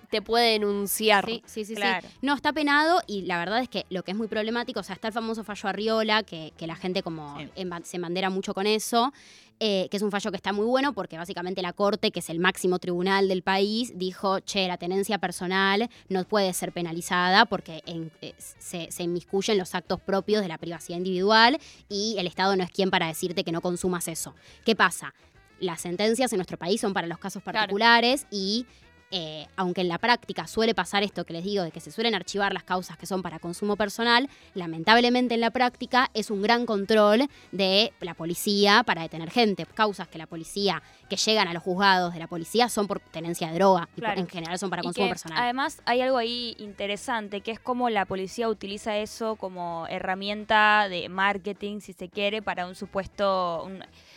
te 0.10 0.22
puede 0.22 0.52
denunciar. 0.52 1.26
Sí, 1.26 1.44
sí, 1.46 1.66
sí, 1.66 1.76
No, 2.22 2.34
está 2.34 2.52
penado 2.52 3.02
y 3.08 3.24
la 3.24 3.38
verdad 3.38 3.60
es 3.60 3.70
que 3.70 3.86
lo 3.90 4.04
que 4.04 4.12
es 4.12 4.18
muy 4.18 4.28
problemático, 4.28 4.82
o 4.82 4.84
sea, 4.84 4.96
está 4.96 5.08
el 5.08 5.14
famoso 5.14 5.44
fallo 5.44 5.70
Arriola, 5.70 6.24
que, 6.24 6.54
que 6.58 6.68
la 6.68 6.76
gente 6.76 7.02
como 7.02 7.38
se 7.84 8.00
bandera 8.00 8.30
mucho 8.30 8.54
con 8.54 8.68
eso, 8.68 9.14
eh, 9.60 9.88
que 9.90 9.98
es 9.98 10.04
un 10.04 10.12
fallo 10.12 10.32
que 10.32 10.38
está 10.38 10.54
muy 10.54 10.66
bueno 10.66 10.94
porque 10.94 11.18
básicamente 11.18 11.62
la 11.62 11.74
Corte, 11.74 12.12
que 12.12 12.20
es 12.20 12.30
el 12.30 12.40
máximo 12.40 12.80
tribunal 12.80 13.28
del 13.28 13.44
país, 13.44 13.94
dijo, 13.96 14.40
che, 14.40 14.68
la 14.68 14.78
tenencia 14.78 15.18
personal 15.18 15.90
no 16.10 16.24
puede 16.26 16.54
ser 16.54 16.72
penalizada 16.72 17.46
porque 17.46 17.82
eh, 17.86 18.34
se, 18.38 18.92
se 18.92 19.04
inmiscuyen 19.04 19.58
los 19.58 19.76
actos 19.76 20.00
propios 20.02 20.42
de 20.42 20.48
la 20.48 20.58
privacidad 20.58 20.98
individual 20.98 21.60
y 21.90 22.16
el 22.18 22.28
Estado 22.28 22.56
no 22.56 22.64
es 22.64 22.72
quien 22.72 22.90
para 22.90 23.08
decirte 23.08 23.44
que 23.44 23.52
no 23.52 23.62
consumas 23.62 24.08
eso. 24.08 24.36
¿Qué 24.66 24.76
pasa? 24.76 25.14
las 25.60 25.82
sentencias 25.82 26.32
en 26.34 26.38
nuestro 26.38 26.58
país 26.58 26.82
son 26.82 26.94
para 26.94 27.08
los 27.08 27.18
casos 27.18 27.42
particulares 27.42 28.28
y 28.30 28.66
eh, 29.16 29.46
aunque 29.58 29.82
en 29.82 29.90
la 29.90 30.00
práctica 30.00 30.48
suele 30.48 30.74
pasar 30.74 31.04
esto 31.04 31.24
que 31.24 31.34
les 31.34 31.44
digo, 31.44 31.64
de 31.64 31.70
que 31.70 31.80
se 31.80 31.92
suelen 31.92 32.16
archivar 32.16 32.52
las 32.52 32.64
causas 32.64 32.98
que 32.98 33.06
son 33.06 33.22
para 33.22 33.38
consumo 33.38 33.76
personal, 33.76 34.28
lamentablemente 34.56 35.36
en 35.36 35.42
la 35.42 35.52
práctica 35.52 36.10
es 36.16 36.32
un 36.32 36.42
gran 36.42 36.66
control 36.66 37.30
de 37.52 37.94
la 38.02 38.16
policía 38.16 38.82
para 38.84 39.04
detener 39.04 39.30
gente. 39.30 39.68
Causas 39.68 40.08
que 40.08 40.18
la 40.18 40.26
policía, 40.26 40.82
que 41.16 41.22
llegan 41.22 41.48
a 41.48 41.54
los 41.54 41.62
juzgados 41.62 42.14
de 42.14 42.20
la 42.20 42.28
policía 42.28 42.70
son 42.70 42.88
por 42.88 43.00
tenencia 43.00 43.48
de 43.50 43.56
droga 43.56 43.88
y 43.96 44.04
en 44.04 44.28
general 44.28 44.58
son 44.58 44.70
para 44.70 44.82
consumo 44.82 45.10
personal. 45.10 45.38
Además 45.42 45.82
hay 45.86 46.02
algo 46.02 46.18
ahí 46.18 46.56
interesante, 46.60 47.42
que 47.42 47.52
es 47.52 47.60
cómo 47.60 47.90
la 47.90 48.06
policía 48.06 48.50
utiliza 48.50 48.98
eso 48.98 49.36
como 49.36 49.86
herramienta 49.90 50.88
de 50.90 51.10
marketing, 51.10 51.80
si 51.80 51.94
se 51.94 52.10
quiere, 52.10 52.42
para 52.42 52.66
un 52.66 52.76
supuesto 52.76 53.70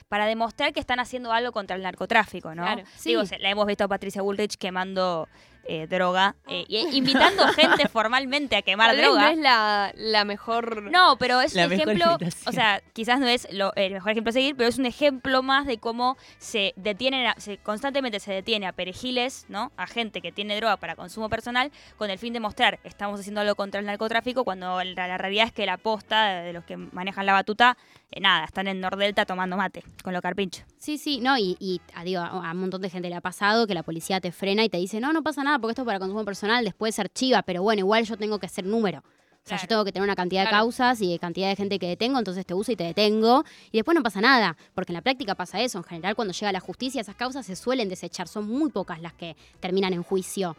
para 0.08 0.26
demostrar 0.26 0.72
que 0.72 0.80
están 0.80 1.00
haciendo 1.00 1.32
algo 1.32 1.52
contra 1.52 1.76
el 1.76 1.82
narcotráfico, 1.82 2.54
¿no? 2.54 2.62
Claro, 2.62 2.82
sí. 2.96 3.10
Digo, 3.10 3.22
la 3.40 3.50
hemos 3.50 3.66
visto 3.66 3.84
a 3.84 3.88
Patricia 3.88 4.22
Bullrich 4.22 4.56
quemando 4.56 5.28
eh, 5.68 5.86
droga, 5.88 6.36
eh, 6.46 6.64
invitando 6.68 7.46
gente 7.54 7.88
formalmente 7.88 8.56
a 8.56 8.62
quemar 8.62 8.96
droga. 8.96 9.22
no 9.22 9.28
es 9.28 9.38
la, 9.96 10.24
mejor. 10.24 10.82
No, 10.90 11.16
pero 11.18 11.40
es 11.40 11.54
un 11.54 11.72
ejemplo. 11.72 12.18
O 12.46 12.52
sea, 12.52 12.82
quizás 12.92 13.20
no 13.20 13.26
es 13.26 13.46
el 13.50 13.92
mejor 13.92 14.12
ejemplo 14.12 14.30
a 14.30 14.32
seguir, 14.32 14.56
pero 14.56 14.68
es 14.68 14.78
un 14.78 14.86
ejemplo 14.86 15.42
más 15.42 15.66
de 15.66 15.78
cómo 15.78 16.16
se 16.38 16.72
detienen, 16.76 17.32
se, 17.38 17.58
constantemente 17.58 18.20
se 18.20 18.32
detiene 18.32 18.66
a 18.66 18.72
perejiles, 18.72 19.46
¿no? 19.48 19.72
A 19.76 19.86
gente 19.86 20.20
que 20.20 20.32
tiene 20.32 20.56
droga 20.56 20.76
para 20.76 20.96
consumo 20.96 21.28
personal, 21.28 21.70
con 21.96 22.10
el 22.10 22.18
fin 22.18 22.32
de 22.32 22.40
mostrar 22.40 22.78
estamos 22.84 23.20
haciendo 23.20 23.40
algo 23.40 23.54
contra 23.54 23.80
el 23.80 23.86
narcotráfico, 23.86 24.44
cuando 24.44 24.82
la, 24.82 25.18
realidad 25.18 25.46
es 25.46 25.52
que 25.52 25.66
la 25.66 25.76
posta 25.76 26.42
de 26.42 26.52
los 26.52 26.64
que 26.64 26.76
manejan 26.76 27.26
la 27.26 27.32
batuta, 27.32 27.76
eh, 28.10 28.20
nada, 28.20 28.44
están 28.44 28.68
en 28.68 28.80
Nordelta 28.80 29.26
tomando 29.26 29.56
mate 29.56 29.82
con 30.02 30.12
lo 30.12 30.22
carpincho. 30.22 30.64
Sí, 30.78 30.98
sí, 30.98 31.20
no, 31.20 31.36
y, 31.38 31.56
y 31.58 31.80
a, 32.14 32.26
a 32.26 32.52
un 32.52 32.60
montón 32.60 32.82
de 32.82 32.90
gente 32.90 33.08
le 33.08 33.16
ha 33.16 33.20
pasado 33.20 33.66
que 33.66 33.74
la 33.74 33.82
policía 33.82 34.20
te 34.20 34.32
frena 34.32 34.64
y 34.64 34.68
te 34.68 34.76
dice, 34.76 35.00
no, 35.00 35.12
no 35.12 35.22
pasa 35.22 35.42
nada 35.42 35.55
porque 35.58 35.72
esto 35.72 35.82
es 35.82 35.86
para 35.86 35.98
consumo 35.98 36.24
personal, 36.24 36.64
después 36.64 36.94
se 36.94 37.00
archiva, 37.02 37.42
pero 37.42 37.62
bueno, 37.62 37.80
igual 37.80 38.04
yo 38.04 38.16
tengo 38.16 38.38
que 38.38 38.46
hacer 38.46 38.64
número. 38.64 39.02
O 39.46 39.48
sea, 39.48 39.58
yo 39.58 39.68
tengo 39.68 39.84
que 39.84 39.92
tener 39.92 40.04
una 40.04 40.16
cantidad 40.16 40.42
de 40.42 40.50
causas 40.50 41.00
y 41.00 41.12
de 41.12 41.20
cantidad 41.20 41.48
de 41.48 41.54
gente 41.54 41.78
que 41.78 41.86
detengo, 41.86 42.18
entonces 42.18 42.44
te 42.44 42.52
uso 42.52 42.72
y 42.72 42.76
te 42.76 42.82
detengo. 42.82 43.44
Y 43.70 43.78
después 43.78 43.94
no 43.94 44.02
pasa 44.02 44.20
nada, 44.20 44.56
porque 44.74 44.90
en 44.90 44.94
la 44.94 45.02
práctica 45.02 45.36
pasa 45.36 45.60
eso. 45.60 45.78
En 45.78 45.84
general, 45.84 46.16
cuando 46.16 46.34
llega 46.34 46.50
la 46.50 46.58
justicia, 46.58 47.00
esas 47.00 47.14
causas 47.14 47.46
se 47.46 47.54
suelen 47.54 47.88
desechar. 47.88 48.26
Son 48.26 48.48
muy 48.48 48.72
pocas 48.72 49.00
las 49.00 49.12
que 49.12 49.36
terminan 49.60 49.92
en 49.92 50.02
juicio. 50.02 50.56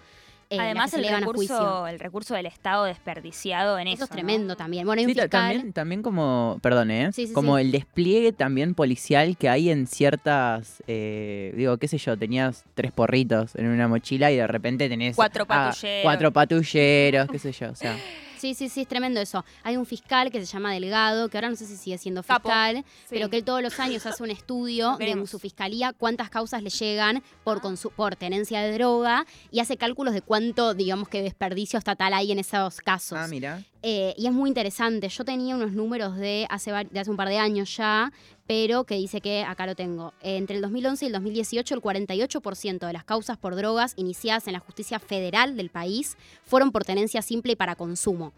Eh, 0.49 0.57
Además, 0.59 0.93
el 0.93 1.05
recurso, 1.07 1.87
el 1.87 1.99
recurso 1.99 2.33
del 2.33 2.45
Estado 2.45 2.85
desperdiciado 2.85 3.77
en 3.79 3.87
eso. 3.87 3.95
Eso 3.95 4.03
es 4.05 4.09
tremendo 4.09 4.55
también. 4.55 4.85
Bueno, 4.85 5.01
también, 5.29 5.73
también 5.73 6.01
como, 6.01 6.59
perdón, 6.61 6.91
¿eh? 6.91 7.09
como 7.33 7.57
el 7.57 7.71
despliegue 7.71 8.31
también 8.31 8.73
policial 8.73 9.35
que 9.35 9.49
hay 9.49 9.69
en 9.69 9.87
ciertas, 9.87 10.81
eh, 10.87 11.53
digo, 11.55 11.77
qué 11.77 11.89
sé 11.89 11.97
yo, 11.97 12.17
tenías 12.17 12.63
tres 12.75 12.93
porritos 12.93 13.55
en 13.55 13.67
una 13.67 13.89
mochila 13.89 14.31
y 14.31 14.37
de 14.37 14.47
repente 14.47 14.87
tenés... 14.87 15.17
Cuatro 15.17 15.45
patrulleros. 15.45 16.03
cuatro 16.03 16.31
patrulleros, 16.31 17.27
qué 17.29 17.39
sé 17.39 17.51
yo, 17.51 17.69
o 17.71 17.75
sea... 17.75 17.97
Sí, 18.37 18.53
sí, 18.53 18.69
sí, 18.69 18.81
es 18.81 18.87
tremendo 18.87 19.19
eso. 19.19 19.43
Hay 19.63 19.77
un 19.77 19.85
fiscal 19.85 20.31
que 20.31 20.39
se 20.39 20.45
llama 20.45 20.73
Delgado, 20.73 21.29
que 21.29 21.37
ahora 21.37 21.49
no 21.49 21.55
sé 21.55 21.65
si 21.65 21.75
sigue 21.75 21.97
siendo 21.97 22.23
fiscal, 22.23 22.85
pero 23.09 23.29
que 23.29 23.37
él 23.37 23.43
todos 23.43 23.61
los 23.61 23.79
años 23.79 24.05
hace 24.05 24.23
un 24.23 24.31
estudio 24.31 24.97
de 24.97 25.27
su 25.27 25.39
fiscalía, 25.39 25.93
cuántas 25.93 26.29
causas 26.29 26.61
le 26.63 26.69
llegan 26.69 27.23
por, 27.43 27.61
ah. 27.63 27.89
por 27.95 28.15
tenencia 28.15 28.61
de 28.61 28.73
droga 28.73 29.25
y 29.51 29.59
hace 29.59 29.77
cálculos 29.77 30.13
de 30.13 30.21
cuánto, 30.21 30.73
digamos 30.73 31.09
que 31.09 31.21
desperdicio 31.21 31.79
estatal 31.79 32.13
hay 32.13 32.31
en 32.31 32.39
esos 32.39 32.79
casos. 32.81 33.17
Ah, 33.17 33.27
mira. 33.27 33.63
Eh, 33.83 34.13
y 34.17 34.27
es 34.27 34.33
muy 34.33 34.49
interesante. 34.49 35.07
Yo 35.07 35.23
tenía 35.23 35.55
unos 35.55 35.71
números 35.71 36.17
de 36.17 36.47
hace, 36.49 36.71
de 36.71 36.99
hace 36.99 37.11
un 37.11 37.17
par 37.17 37.29
de 37.29 37.37
años 37.37 37.75
ya, 37.77 38.11
pero 38.47 38.85
que 38.85 38.95
dice 38.95 39.21
que, 39.21 39.43
acá 39.43 39.65
lo 39.65 39.75
tengo, 39.75 40.13
entre 40.21 40.55
el 40.55 40.61
2011 40.61 41.05
y 41.05 41.07
el 41.07 41.13
2018 41.13 41.75
el 41.75 41.81
48% 41.81 42.87
de 42.87 42.93
las 42.93 43.03
causas 43.03 43.37
por 43.37 43.55
drogas 43.55 43.93
iniciadas 43.97 44.47
en 44.47 44.53
la 44.53 44.59
justicia 44.59 44.99
federal 44.99 45.57
del 45.57 45.69
país 45.69 46.17
fueron 46.43 46.71
por 46.71 46.85
tenencia 46.85 47.21
simple 47.21 47.53
y 47.53 47.55
para 47.55 47.75
consumo. 47.75 48.33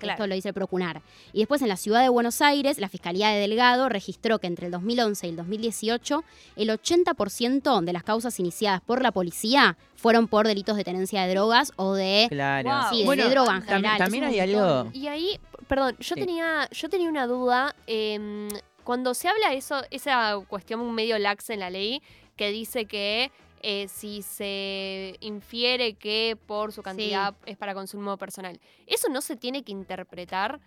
Esto 0.00 0.26
lo 0.26 0.34
dice 0.34 0.48
el 0.48 0.54
Procunar. 0.54 1.02
Y 1.32 1.38
después 1.38 1.62
en 1.62 1.68
la 1.68 1.76
ciudad 1.76 2.02
de 2.02 2.08
Buenos 2.08 2.42
Aires, 2.42 2.78
la 2.78 2.88
Fiscalía 2.88 3.30
de 3.30 3.40
Delgado 3.40 3.88
registró 3.88 4.38
que 4.38 4.46
entre 4.46 4.66
el 4.66 4.72
2011 4.72 5.26
y 5.26 5.30
el 5.30 5.36
2018, 5.36 6.24
el 6.56 6.68
80% 6.68 7.80
de 7.80 7.92
las 7.92 8.02
causas 8.02 8.38
iniciadas 8.40 8.80
por 8.82 9.02
la 9.02 9.12
policía 9.12 9.78
fueron 9.94 10.28
por 10.28 10.46
delitos 10.46 10.76
de 10.76 10.84
tenencia 10.84 11.24
de 11.24 11.32
drogas 11.32 11.72
o 11.76 11.94
de, 11.94 12.26
claro. 12.28 12.70
sí, 12.90 13.04
de 13.04 13.30
droga 13.30 13.56
en 13.56 13.62
general. 13.62 13.98
También, 13.98 14.24
hay 14.24 14.40
algo... 14.40 14.90
Y 14.92 15.06
ahí, 15.06 15.38
perdón, 15.68 15.96
yo, 16.00 16.16
tenía, 16.16 16.68
yo 16.70 16.88
tenía 16.88 17.08
una 17.08 17.26
duda. 17.26 17.74
Em, 17.86 18.48
cuando 18.84 19.14
se 19.14 19.28
habla 19.28 19.52
eso, 19.54 19.82
esa 19.90 20.38
cuestión 20.46 20.94
medio 20.94 21.18
laxa 21.18 21.54
en 21.54 21.60
la 21.60 21.70
ley, 21.70 22.02
que 22.36 22.50
dice 22.50 22.84
que 22.86 23.32
eh, 23.66 23.88
si 23.88 24.20
se 24.20 25.16
infiere 25.20 25.94
que 25.94 26.36
por 26.46 26.72
su 26.72 26.82
cantidad 26.82 27.34
es 27.46 27.56
para 27.56 27.72
consumo 27.72 28.18
personal. 28.18 28.60
Eso 28.86 29.08
no 29.08 29.22
se 29.22 29.36
tiene 29.36 29.62
que 29.62 29.72
interpretar 29.72 30.60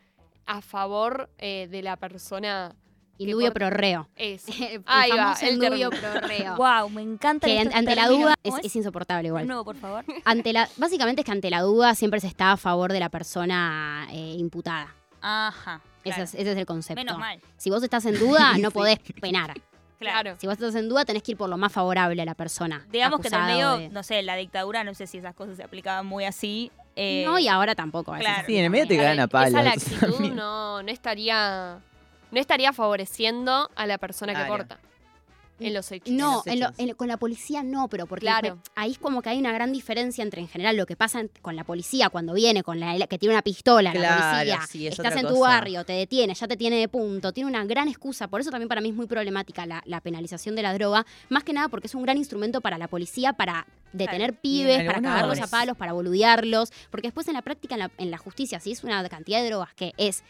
a 0.47 0.61
favor 0.61 1.29
eh, 1.37 1.67
de 1.69 1.83
la 1.83 1.95
persona. 1.97 2.75
Indubio 3.19 3.53
pro 3.53 3.69
reo. 3.69 4.07
Es. 4.15 4.47
el 4.59 4.81
Ahí 4.87 5.11
va, 5.11 5.35
el 5.41 5.53
indubio 5.55 5.91
pro 5.91 6.21
reo. 6.21 6.55
wow, 6.55 6.89
me 6.89 7.03
encanta. 7.03 7.45
Que 7.45 7.59
ante 7.59 7.95
la 7.95 8.07
duda 8.07 8.33
es, 8.41 8.75
insoportable 8.75 9.27
igual. 9.27 9.45
nuevo, 9.45 9.63
por 9.63 9.75
favor. 9.75 10.03
Ante 10.25 10.53
la, 10.53 10.67
básicamente 10.77 11.21
es 11.21 11.25
que 11.25 11.31
ante 11.31 11.51
la 11.51 11.61
duda 11.61 11.93
siempre 11.93 12.19
se 12.19 12.27
está 12.27 12.53
a 12.53 12.57
favor 12.57 12.91
de 12.93 12.99
la 12.99 13.09
persona 13.09 14.07
eh, 14.11 14.35
imputada. 14.37 14.95
Ajá. 15.21 15.81
Ese, 16.09 16.23
es, 16.23 16.33
ese, 16.35 16.51
es, 16.51 16.57
el 16.57 16.65
concepto. 16.65 16.99
Menos 16.99 17.17
mal. 17.17 17.39
Si 17.57 17.69
vos 17.69 17.83
estás 17.83 18.05
en 18.05 18.19
duda, 18.19 18.57
no 18.59 18.71
podés 18.71 18.99
penar. 19.21 19.53
Claro. 19.99 20.35
Si 20.37 20.45
vos 20.45 20.53
estás 20.53 20.75
en 20.75 20.89
duda, 20.89 21.05
tenés 21.05 21.23
que 21.23 21.31
ir 21.31 21.37
por 21.37 21.49
lo 21.49 21.57
más 21.57 21.71
favorable 21.71 22.21
a 22.21 22.25
la 22.25 22.35
persona. 22.35 22.85
Digamos 22.91 23.19
que 23.19 23.29
en 23.29 23.33
el 23.33 23.43
medio, 23.43 23.89
no 23.89 24.03
sé, 24.03 24.21
la 24.21 24.35
dictadura, 24.35 24.83
no 24.83 24.93
sé 24.93 25.07
si 25.07 25.17
esas 25.17 25.33
cosas 25.33 25.57
se 25.57 25.63
aplicaban 25.63 26.05
muy 26.05 26.25
así. 26.25 26.71
Eh, 26.95 27.23
no, 27.25 27.39
y 27.39 27.47
ahora 27.47 27.73
tampoco. 27.73 28.13
Claro. 28.13 28.43
Sí, 28.45 28.57
en 28.57 28.65
el 28.65 28.69
medio 28.69 28.87
te 28.87 28.95
ganan 28.95 29.19
a 29.19 29.27
palos. 29.27 29.49
Esa 29.49 29.63
la 29.63 29.71
actitud 29.71 30.31
no, 30.33 30.83
no 30.83 30.91
estaría 30.91 31.79
no 32.31 32.39
estaría 32.39 32.73
favoreciendo 32.73 33.69
a 33.75 33.87
la 33.87 33.97
persona 33.97 34.33
que 34.33 34.47
corta. 34.47 34.79
En 35.59 35.73
los 35.73 35.91
hechos. 35.91 36.13
No, 36.13 36.43
con 36.95 37.07
la 37.07 37.17
policía 37.17 37.63
no, 37.63 37.87
pero 37.87 38.05
porque 38.05 38.29
ahí 38.75 38.91
es 38.91 38.99
como 38.99 39.21
que 39.21 39.29
hay 39.29 39.39
una 39.39 39.51
gran 39.51 39.71
diferencia 39.71 40.23
entre 40.23 40.41
en 40.41 40.47
general 40.47 40.77
lo 40.77 40.85
que 40.85 40.95
pasa 40.95 41.23
con 41.41 41.55
la 41.55 41.63
policía 41.63 42.09
cuando 42.09 42.33
viene, 42.33 42.63
con 42.63 42.79
la 42.79 43.07
que 43.07 43.17
tiene 43.17 43.35
una 43.35 43.41
pistola, 43.41 43.93
la 43.93 44.43
policía, 44.43 44.89
estás 44.89 45.15
en 45.15 45.27
tu 45.27 45.39
barrio, 45.39 45.83
te 45.83 45.93
detiene, 45.93 46.33
ya 46.33 46.47
te 46.47 46.57
tiene 46.57 46.77
de 46.77 46.87
punto, 46.87 47.31
tiene 47.31 47.49
una 47.49 47.65
gran 47.65 47.87
excusa, 47.87 48.27
por 48.27 48.41
eso 48.41 48.51
también 48.51 48.69
para 48.69 48.81
mí 48.81 48.89
es 48.89 48.95
muy 48.95 49.07
problemática 49.07 49.65
la, 49.65 50.01
penalización 50.01 50.55
de 50.55 50.61
la 50.61 50.73
droga, 50.73 51.05
más 51.29 51.43
que 51.43 51.53
nada 51.53 51.67
porque 51.69 51.87
es 51.87 51.95
un 51.95 52.03
gran 52.03 52.17
instrumento 52.17 52.61
para 52.61 52.77
la 52.77 52.87
policía 52.87 53.33
para 53.33 53.65
detener 53.93 54.33
pibes, 54.33 54.85
para 54.85 55.01
cagarlos 55.01 55.41
a 55.41 55.47
palos, 55.47 55.75
para 55.75 55.93
boludearlos, 55.93 56.71
porque 56.91 57.07
después 57.07 57.27
en 57.27 57.33
la 57.33 57.41
práctica, 57.41 57.75
en 57.75 57.79
la, 57.79 57.91
en 57.97 58.11
la 58.11 58.17
justicia, 58.17 58.59
si 58.59 58.71
es 58.71 58.83
una 58.83 59.07
cantidad 59.09 59.41
de 59.41 59.47
drogas 59.47 59.73
que 59.73 59.93
es 59.97 60.23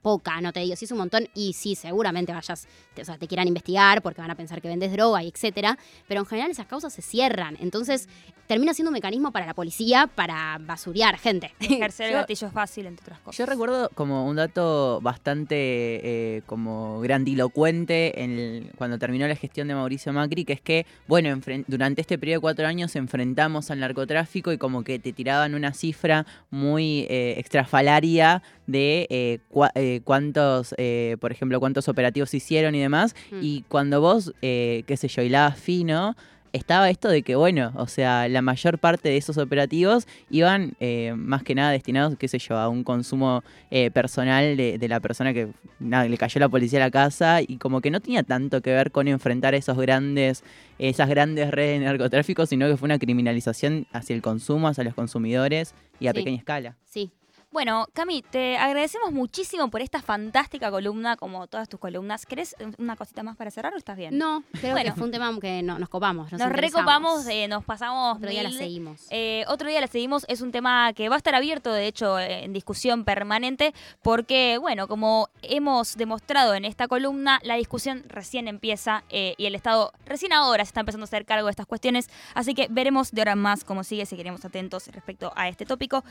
poca, 0.00 0.40
no 0.40 0.52
te 0.52 0.60
digo 0.60 0.76
si 0.76 0.84
es 0.84 0.92
un 0.92 0.98
montón, 0.98 1.28
y 1.34 1.52
sí, 1.52 1.74
seguramente 1.74 2.32
vayas, 2.32 2.66
te, 2.94 3.02
o 3.02 3.04
sea, 3.04 3.18
te 3.18 3.26
quieran 3.26 3.48
investigar 3.48 4.02
porque 4.02 4.20
van 4.20 4.30
a 4.30 4.34
pensar 4.34 4.60
que 4.60 4.68
vendes 4.68 4.92
droga 4.92 5.22
y 5.22 5.28
etcétera, 5.28 5.78
pero 6.08 6.20
en 6.20 6.26
general 6.26 6.50
esas 6.50 6.66
causas 6.66 6.92
se 6.92 7.02
cierran, 7.02 7.56
entonces 7.60 8.08
termina 8.50 8.74
siendo 8.74 8.88
un 8.90 8.94
mecanismo 8.94 9.30
para 9.30 9.46
la 9.46 9.54
policía 9.54 10.08
para 10.12 10.58
basurear 10.60 11.16
gente. 11.18 11.54
Ejercer 11.60 12.12
gatillo 12.12 12.50
fácil, 12.50 12.86
entre 12.86 13.04
otras 13.04 13.20
cosas. 13.20 13.38
Yo 13.38 13.46
recuerdo 13.46 13.90
como 13.94 14.26
un 14.26 14.34
dato 14.34 15.00
bastante 15.02 15.54
eh, 15.54 16.42
como 16.46 17.00
grandilocuente 17.00 18.24
en 18.24 18.72
cuando 18.76 18.98
terminó 18.98 19.28
la 19.28 19.36
gestión 19.36 19.68
de 19.68 19.76
Mauricio 19.76 20.12
Macri, 20.12 20.44
que 20.44 20.54
es 20.54 20.60
que, 20.60 20.84
bueno, 21.06 21.40
durante 21.68 22.00
este 22.00 22.18
periodo 22.18 22.38
de 22.38 22.40
cuatro 22.40 22.66
años 22.66 22.96
enfrentamos 22.96 23.70
al 23.70 23.78
narcotráfico 23.78 24.50
y 24.50 24.58
como 24.58 24.82
que 24.82 24.98
te 24.98 25.12
tiraban 25.12 25.54
una 25.54 25.72
cifra 25.72 26.26
muy 26.50 27.06
eh, 27.08 27.34
extrafalaria 27.38 28.42
de 28.70 29.06
eh, 29.10 29.38
eh, 29.74 30.00
cuántos, 30.04 30.74
eh, 30.78 31.16
por 31.20 31.32
ejemplo, 31.32 31.60
cuántos 31.60 31.88
operativos 31.88 32.32
hicieron 32.34 32.74
y 32.74 32.80
demás. 32.80 33.14
Mm. 33.30 33.38
Y 33.42 33.64
cuando 33.68 34.00
vos, 34.00 34.32
qué 34.40 34.96
sé 34.96 35.08
yo, 35.08 35.22
hilabas 35.22 35.58
fino, 35.58 36.16
estaba 36.52 36.90
esto 36.90 37.08
de 37.08 37.22
que, 37.22 37.36
bueno, 37.36 37.72
o 37.76 37.86
sea, 37.86 38.28
la 38.28 38.42
mayor 38.42 38.78
parte 38.78 39.08
de 39.08 39.16
esos 39.16 39.38
operativos 39.38 40.08
iban 40.30 40.74
más 41.16 41.44
que 41.44 41.54
nada 41.54 41.70
destinados, 41.70 42.16
qué 42.18 42.26
sé 42.26 42.40
yo, 42.40 42.58
a 42.58 42.68
un 42.68 42.82
consumo 42.82 43.44
personal 43.92 44.56
de, 44.56 44.76
de, 44.78 44.88
la 44.88 44.98
persona 44.98 45.32
que 45.32 45.48
nada, 45.78 46.08
le 46.08 46.18
cayó 46.18 46.40
la 46.40 46.48
policía 46.48 46.80
a 46.80 46.86
la 46.86 46.90
casa 46.90 47.40
y 47.40 47.58
como 47.58 47.80
que 47.80 47.92
no 47.92 48.00
tenía 48.00 48.24
tanto 48.24 48.62
que 48.62 48.70
ver 48.70 48.90
con 48.90 49.06
enfrentar 49.06 49.54
esos 49.54 49.78
grandes, 49.78 50.42
esas 50.80 51.08
grandes 51.08 51.52
redes 51.52 51.78
de 51.78 51.86
narcotráfico, 51.86 52.44
sino 52.46 52.66
que 52.66 52.76
fue 52.76 52.86
una 52.86 52.98
criminalización 52.98 53.86
hacia 53.92 54.16
el 54.16 54.22
consumo, 54.22 54.66
hacia 54.66 54.82
los 54.82 54.94
consumidores 54.94 55.74
y 56.00 56.08
a 56.08 56.12
pequeña 56.12 56.38
escala. 56.38 56.76
Sí, 56.84 57.12
Bueno, 57.52 57.88
Cami, 57.94 58.22
te 58.22 58.56
agradecemos 58.56 59.10
muchísimo 59.10 59.70
por 59.70 59.80
esta 59.80 60.00
fantástica 60.00 60.70
columna, 60.70 61.16
como 61.16 61.48
todas 61.48 61.68
tus 61.68 61.80
columnas. 61.80 62.24
¿Querés 62.24 62.54
una 62.78 62.94
cosita 62.94 63.24
más 63.24 63.36
para 63.36 63.50
cerrar 63.50 63.74
o 63.74 63.76
estás 63.76 63.96
bien? 63.96 64.16
No, 64.16 64.44
creo 64.60 64.76
que 64.76 64.92
fue 64.92 65.06
un 65.06 65.10
tema 65.10 65.36
que 65.40 65.60
nos 65.60 65.88
copamos. 65.88 66.30
Nos, 66.30 66.48
recopamos, 66.48 67.26
eh, 67.26 67.48
nos 67.48 67.64
pasamos. 67.64 68.18
Otro 68.18 68.30
día 68.30 68.44
la 68.44 68.52
seguimos. 68.52 69.08
Eh, 69.10 69.44
otro 69.48 69.68
día 69.68 69.80
la 69.80 69.88
seguimos. 69.88 70.24
Es 70.28 70.42
un 70.42 70.52
tema 70.52 70.92
que 70.92 71.08
va 71.08 71.16
a 71.16 71.18
estar 71.18 71.34
abierto, 71.34 71.72
de 71.72 71.88
hecho, 71.88 72.20
en 72.20 72.52
discusión 72.52 73.04
permanente, 73.04 73.74
porque, 74.00 74.56
bueno, 74.58 74.86
como 74.86 75.28
hemos 75.42 75.96
demostrado 75.96 76.54
en 76.54 76.64
esta 76.64 76.86
columna, 76.86 77.40
la 77.42 77.56
discusión 77.56 78.04
recién 78.06 78.46
empieza 78.46 79.02
eh, 79.10 79.34
y 79.38 79.46
el 79.46 79.56
Estado 79.56 79.92
recién 80.06 80.32
ahora 80.32 80.64
se 80.64 80.68
está 80.68 80.80
empezando 80.80 81.02
a 81.02 81.08
hacer 81.08 81.26
cargo 81.26 81.46
de 81.46 81.50
estas 81.50 81.66
cuestiones. 81.66 82.10
Así 82.34 82.54
que 82.54 82.68
veremos 82.70 83.10
de 83.10 83.22
ahora 83.22 83.32
en 83.32 83.40
más 83.40 83.64
cómo 83.64 83.82
sigue, 83.82 84.06
seguiremos 84.06 84.44
atentos 84.44 84.86
respecto 84.86 85.32
a 85.34 85.48
este 85.48 85.66
tópico. 85.66 86.04